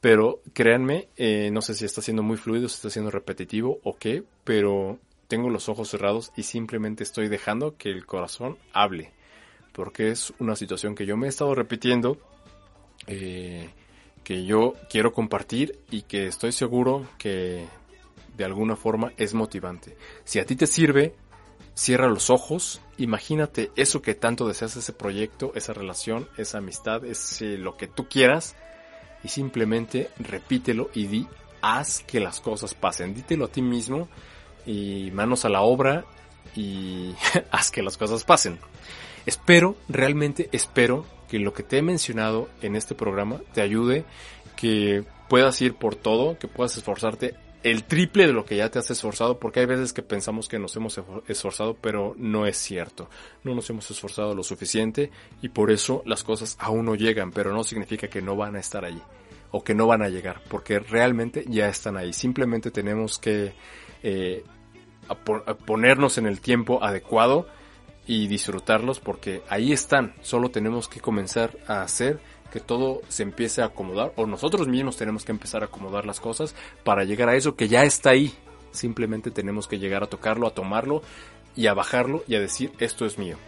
pero 0.00 0.40
créanme, 0.52 1.08
eh, 1.16 1.50
no 1.52 1.62
sé 1.62 1.74
si 1.74 1.84
está 1.84 2.02
siendo 2.02 2.22
muy 2.22 2.36
fluido, 2.36 2.68
si 2.68 2.76
está 2.76 2.90
siendo 2.90 3.10
repetitivo 3.10 3.80
o 3.82 3.96
qué, 3.96 4.22
pero 4.44 4.98
tengo 5.28 5.50
los 5.50 5.68
ojos 5.68 5.88
cerrados 5.88 6.32
y 6.36 6.44
simplemente 6.44 7.02
estoy 7.02 7.28
dejando 7.28 7.76
que 7.76 7.90
el 7.90 8.06
corazón 8.06 8.58
hable, 8.72 9.12
porque 9.72 10.10
es 10.10 10.32
una 10.38 10.56
situación 10.56 10.94
que 10.94 11.06
yo 11.06 11.16
me 11.16 11.26
he 11.26 11.30
estado 11.30 11.54
repitiendo, 11.54 12.18
eh, 13.06 13.70
que 14.22 14.44
yo 14.44 14.74
quiero 14.90 15.12
compartir 15.12 15.78
y 15.90 16.02
que 16.02 16.26
estoy 16.26 16.52
seguro 16.52 17.06
que 17.18 17.66
de 18.36 18.44
alguna 18.44 18.76
forma 18.76 19.12
es 19.16 19.34
motivante. 19.34 19.96
Si 20.24 20.38
a 20.38 20.46
ti 20.46 20.56
te 20.56 20.66
sirve, 20.66 21.14
cierra 21.76 22.08
los 22.08 22.30
ojos, 22.30 22.80
imagínate 22.96 23.70
eso 23.76 24.02
que 24.02 24.14
tanto 24.14 24.48
deseas, 24.48 24.76
ese 24.76 24.92
proyecto, 24.92 25.52
esa 25.54 25.74
relación, 25.74 26.26
esa 26.38 26.58
amistad, 26.58 27.04
ese 27.04 27.58
lo 27.58 27.76
que 27.76 27.86
tú 27.86 28.08
quieras, 28.08 28.56
y 29.22 29.28
simplemente 29.28 30.10
repítelo 30.18 30.90
y 30.94 31.06
di, 31.06 31.26
haz 31.60 32.00
que 32.00 32.18
las 32.18 32.40
cosas 32.40 32.74
pasen. 32.74 33.14
Dítelo 33.14 33.44
a 33.44 33.48
ti 33.48 33.60
mismo 33.60 34.08
y 34.64 35.10
manos 35.12 35.44
a 35.44 35.48
la 35.48 35.60
obra 35.60 36.04
y 36.54 37.14
haz 37.50 37.70
que 37.70 37.82
las 37.82 37.96
cosas 37.96 38.24
pasen. 38.24 38.58
Espero, 39.26 39.76
realmente 39.88 40.48
espero 40.52 41.04
que 41.28 41.38
lo 41.38 41.52
que 41.52 41.62
te 41.62 41.78
he 41.78 41.82
mencionado 41.82 42.48
en 42.62 42.76
este 42.76 42.94
programa 42.94 43.40
te 43.52 43.60
ayude, 43.60 44.04
que 44.54 45.04
puedas 45.28 45.60
ir 45.60 45.74
por 45.74 45.96
todo, 45.96 46.38
que 46.38 46.48
puedas 46.48 46.76
esforzarte 46.76 47.34
el 47.62 47.84
triple 47.84 48.26
de 48.26 48.32
lo 48.32 48.44
que 48.44 48.56
ya 48.56 48.70
te 48.70 48.78
has 48.78 48.90
esforzado, 48.90 49.38
porque 49.38 49.60
hay 49.60 49.66
veces 49.66 49.92
que 49.92 50.02
pensamos 50.02 50.48
que 50.48 50.58
nos 50.58 50.76
hemos 50.76 51.00
esforzado, 51.26 51.74
pero 51.74 52.14
no 52.16 52.46
es 52.46 52.56
cierto. 52.56 53.08
No 53.42 53.54
nos 53.54 53.68
hemos 53.70 53.90
esforzado 53.90 54.34
lo 54.34 54.42
suficiente 54.42 55.10
y 55.42 55.48
por 55.48 55.70
eso 55.70 56.02
las 56.06 56.22
cosas 56.22 56.56
aún 56.60 56.86
no 56.86 56.94
llegan, 56.94 57.32
pero 57.32 57.52
no 57.52 57.64
significa 57.64 58.08
que 58.08 58.22
no 58.22 58.36
van 58.36 58.56
a 58.56 58.60
estar 58.60 58.84
allí 58.84 59.02
o 59.50 59.64
que 59.64 59.74
no 59.74 59.86
van 59.86 60.02
a 60.02 60.08
llegar, 60.08 60.42
porque 60.48 60.78
realmente 60.78 61.44
ya 61.48 61.68
están 61.68 61.96
ahí. 61.96 62.12
Simplemente 62.12 62.70
tenemos 62.70 63.18
que 63.18 63.54
eh, 64.02 64.44
ponernos 65.64 66.18
en 66.18 66.26
el 66.26 66.40
tiempo 66.40 66.82
adecuado 66.82 67.48
y 68.06 68.28
disfrutarlos 68.28 69.00
porque 69.00 69.42
ahí 69.48 69.72
están. 69.72 70.14
Solo 70.20 70.50
tenemos 70.50 70.88
que 70.88 71.00
comenzar 71.00 71.58
a 71.66 71.82
hacer 71.82 72.20
que 72.52 72.60
todo 72.60 73.02
se 73.08 73.22
empiece 73.22 73.62
a 73.62 73.66
acomodar 73.66 74.12
o 74.16 74.26
nosotros 74.26 74.68
mismos 74.68 74.96
tenemos 74.96 75.24
que 75.24 75.32
empezar 75.32 75.62
a 75.62 75.66
acomodar 75.66 76.06
las 76.06 76.20
cosas 76.20 76.54
para 76.84 77.04
llegar 77.04 77.28
a 77.28 77.36
eso 77.36 77.56
que 77.56 77.68
ya 77.68 77.84
está 77.84 78.10
ahí. 78.10 78.34
Simplemente 78.70 79.30
tenemos 79.30 79.68
que 79.68 79.78
llegar 79.78 80.02
a 80.02 80.06
tocarlo, 80.06 80.46
a 80.46 80.54
tomarlo 80.54 81.02
y 81.54 81.66
a 81.66 81.74
bajarlo 81.74 82.22
y 82.28 82.34
a 82.34 82.40
decir 82.40 82.72
esto 82.78 83.06
es 83.06 83.18
mío. 83.18 83.38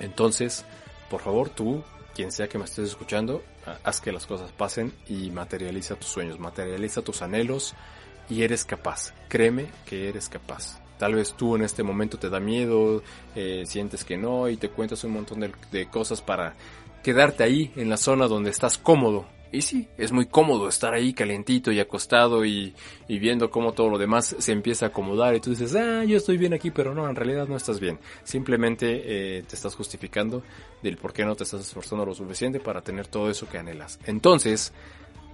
Entonces, 0.00 0.64
por 1.08 1.20
favor, 1.20 1.48
tú, 1.48 1.82
quien 2.14 2.32
sea 2.32 2.48
que 2.48 2.58
me 2.58 2.64
estés 2.64 2.88
escuchando, 2.88 3.42
haz 3.84 4.00
que 4.00 4.12
las 4.12 4.26
cosas 4.26 4.52
pasen 4.52 4.92
y 5.08 5.30
materializa 5.30 5.96
tus 5.96 6.08
sueños, 6.08 6.38
materializa 6.38 7.02
tus 7.02 7.22
anhelos 7.22 7.74
y 8.28 8.42
eres 8.42 8.64
capaz. 8.64 9.12
Créeme 9.28 9.66
que 9.84 10.08
eres 10.08 10.28
capaz. 10.28 10.80
Tal 10.98 11.14
vez 11.14 11.32
tú 11.32 11.56
en 11.56 11.62
este 11.62 11.82
momento 11.82 12.18
te 12.18 12.28
da 12.28 12.40
miedo, 12.40 13.02
eh, 13.34 13.64
sientes 13.66 14.04
que 14.04 14.18
no 14.18 14.48
y 14.50 14.56
te 14.56 14.68
cuentas 14.68 15.02
un 15.04 15.12
montón 15.12 15.40
de, 15.40 15.86
cosas 15.86 16.20
para 16.20 16.54
quedarte 17.02 17.44
ahí 17.44 17.72
en 17.76 17.88
la 17.88 17.96
zona 17.96 18.26
donde 18.26 18.50
estás 18.50 18.78
cómodo. 18.78 19.26
Y 19.52 19.62
sí, 19.62 19.88
es 19.98 20.12
muy 20.12 20.26
cómodo 20.26 20.68
estar 20.68 20.94
ahí 20.94 21.12
calientito 21.12 21.72
y 21.72 21.80
acostado 21.80 22.44
y, 22.44 22.72
viendo 23.08 23.50
cómo 23.50 23.72
todo 23.72 23.88
lo 23.88 23.98
demás 23.98 24.36
se 24.38 24.52
empieza 24.52 24.86
a 24.86 24.88
acomodar 24.90 25.34
y 25.34 25.40
tú 25.40 25.50
dices, 25.50 25.74
ah, 25.74 26.04
yo 26.04 26.16
estoy 26.16 26.38
bien 26.38 26.54
aquí, 26.54 26.70
pero 26.70 26.94
no, 26.94 27.08
en 27.08 27.16
realidad 27.16 27.48
no 27.48 27.56
estás 27.56 27.80
bien. 27.80 27.98
Simplemente 28.22 29.38
eh, 29.38 29.42
te 29.42 29.56
estás 29.56 29.74
justificando 29.74 30.44
del 30.82 30.96
por 30.96 31.12
qué 31.12 31.24
no 31.24 31.34
te 31.34 31.42
estás 31.42 31.62
esforzando 31.62 32.06
lo 32.06 32.14
suficiente 32.14 32.60
para 32.60 32.80
tener 32.80 33.08
todo 33.08 33.28
eso 33.28 33.48
que 33.48 33.58
anhelas. 33.58 33.98
Entonces, 34.06 34.72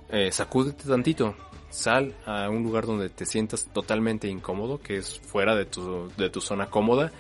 eh, 0.09 0.33
sacúdete 0.33 0.85
tantito, 0.89 1.35
sal 1.69 2.15
a 2.25 2.49
un 2.49 2.63
lugar 2.63 2.87
donde 2.87 3.11
te 3.11 3.27
sientas 3.27 3.69
totalmente 3.71 4.29
incómodo, 4.29 4.79
que 4.79 4.97
es 4.97 5.21
fuera 5.21 5.55
de 5.55 5.67
tu, 5.67 6.11
de 6.17 6.31
tu 6.31 6.41
zona 6.41 6.71
cómoda, 6.71 7.13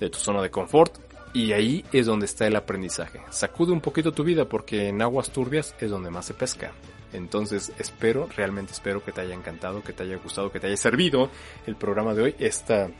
de 0.00 0.08
tu 0.08 0.18
zona 0.18 0.40
de 0.40 0.50
confort, 0.50 0.96
y 1.32 1.52
ahí 1.52 1.84
es 1.92 2.06
donde 2.06 2.26
está 2.26 2.46
el 2.46 2.56
aprendizaje. 2.56 3.20
Sacude 3.30 3.72
un 3.72 3.80
poquito 3.80 4.12
tu 4.12 4.24
vida 4.24 4.46
porque 4.46 4.88
en 4.88 5.02
aguas 5.02 5.30
turbias 5.30 5.74
es 5.80 5.90
donde 5.90 6.10
más 6.10 6.26
se 6.26 6.34
pesca. 6.34 6.72
Entonces 7.12 7.72
espero, 7.78 8.28
realmente 8.36 8.72
espero 8.72 9.02
que 9.02 9.12
te 9.12 9.22
haya 9.22 9.34
encantado, 9.34 9.82
que 9.82 9.92
te 9.92 10.02
haya 10.02 10.16
gustado, 10.16 10.52
que 10.52 10.60
te 10.60 10.66
haya 10.66 10.76
servido 10.76 11.30
el 11.66 11.76
programa 11.76 12.14
de 12.14 12.22
hoy, 12.22 12.34
esta 12.38 12.90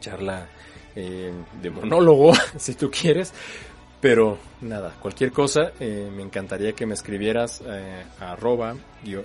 charla 0.00 0.48
eh, 0.94 1.32
de 1.60 1.70
monólogo, 1.70 2.32
si 2.56 2.74
tú 2.74 2.90
quieres. 2.90 3.32
Pero 4.00 4.36
nada, 4.62 4.96
cualquier 5.00 5.30
cosa, 5.30 5.72
eh, 5.78 6.10
me 6.12 6.24
encantaría 6.24 6.72
que 6.72 6.86
me 6.86 6.94
escribieras 6.94 7.62
eh, 7.64 8.02
a 8.18 8.32
arroba, 8.32 8.74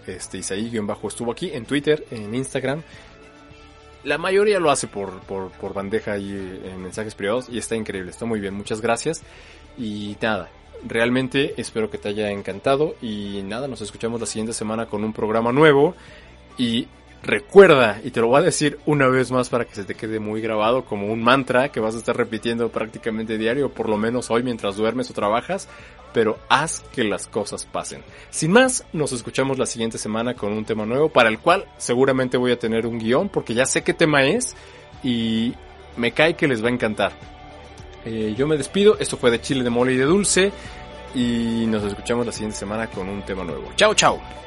este, 0.06 0.38
Isaí-bajo 0.38 1.08
estuvo 1.08 1.32
aquí, 1.32 1.50
en 1.52 1.66
Twitter, 1.66 2.06
en 2.12 2.36
Instagram. 2.36 2.84
La 4.04 4.18
mayoría 4.18 4.60
lo 4.60 4.72
hace 4.72 4.88
por, 4.88 5.20
por, 5.22 5.52
por 5.52 5.74
bandeja 5.74 6.18
y 6.18 6.32
en 6.32 6.82
mensajes 6.82 7.16
privados 7.16 7.50
y 7.50 7.58
está 7.58 7.76
increíble, 7.76 8.12
está 8.12 8.26
muy 8.26 8.40
bien, 8.40 8.54
muchas 8.54 8.82
gracias. 8.82 9.22
Y 9.78 10.16
nada, 10.22 10.50
realmente 10.86 11.54
espero 11.58 11.90
que 11.90 11.98
te 11.98 12.10
haya 12.10 12.32
encantado 12.32 12.96
y 13.02 13.42
nada, 13.44 13.68
nos 13.68 13.82
escuchamos 13.82 14.20
la 14.20 14.28
siguiente 14.28 14.54
semana 14.54 14.86
con 14.86 15.04
un 15.04 15.14
programa 15.14 15.52
nuevo 15.52 15.96
y 16.58 16.88
Recuerda, 17.24 18.00
y 18.04 18.12
te 18.12 18.22
lo 18.22 18.28
voy 18.28 18.40
a 18.40 18.44
decir 18.44 18.80
una 18.86 19.08
vez 19.08 19.32
más 19.32 19.50
para 19.50 19.66
que 19.66 19.76
se 19.76 19.84
te 19.84 19.96
quede 19.96 20.20
muy 20.20 20.40
grabado 20.40 20.86
como 20.86 21.08
un 21.08 21.22
mantra 21.22 21.70
que 21.70 21.80
vas 21.80 21.96
a 21.96 21.98
estar 21.98 22.16
repitiendo 22.16 22.70
prácticamente 22.70 23.38
diario, 23.38 23.70
por 23.70 23.90
lo 23.90 23.98
menos 23.98 24.30
hoy 24.32 24.44
mientras 24.44 24.78
duermes 24.78 25.10
o 25.10 25.14
trabajas, 25.14 25.68
pero 26.14 26.38
haz 26.48 26.82
que 26.94 27.04
las 27.04 27.28
cosas 27.28 27.66
pasen. 27.66 28.02
Sin 28.30 28.52
más, 28.52 28.86
nos 28.94 29.12
escuchamos 29.12 29.58
la 29.58 29.66
siguiente 29.66 29.98
semana 29.98 30.36
con 30.36 30.54
un 30.54 30.64
tema 30.64 30.86
nuevo 30.86 31.10
para 31.10 31.30
el 31.30 31.40
cual 31.40 31.66
seguramente 31.78 32.38
voy 32.38 32.52
a 32.52 32.60
tener 32.60 32.86
un 32.86 33.00
guion 33.00 33.30
porque 33.30 33.54
ya 33.54 33.66
sé 33.66 33.84
qué 33.84 33.94
tema 33.94 34.24
es 34.24 34.56
y 35.04 35.54
me 35.98 36.12
cae 36.12 36.36
que 36.36 36.48
les 36.48 36.64
va 36.64 36.70
a 36.70 36.72
encantar. 36.72 37.12
Eh, 38.06 38.36
yo 38.38 38.48
me 38.48 38.58
despido, 38.58 38.98
esto 39.00 39.18
fue 39.18 39.32
de 39.32 39.42
Chile 39.42 39.64
de 39.64 39.70
Mole 39.70 39.94
y 39.94 39.98
de 39.98 40.06
Dulce 40.06 40.52
y 41.14 41.66
nos 41.68 41.84
escuchamos 41.84 42.26
la 42.26 42.32
siguiente 42.32 42.58
semana 42.58 42.88
con 42.88 43.10
un 43.10 43.24
tema 43.24 43.44
nuevo. 43.44 43.72
Chao, 43.76 43.94
chao. 43.94 44.47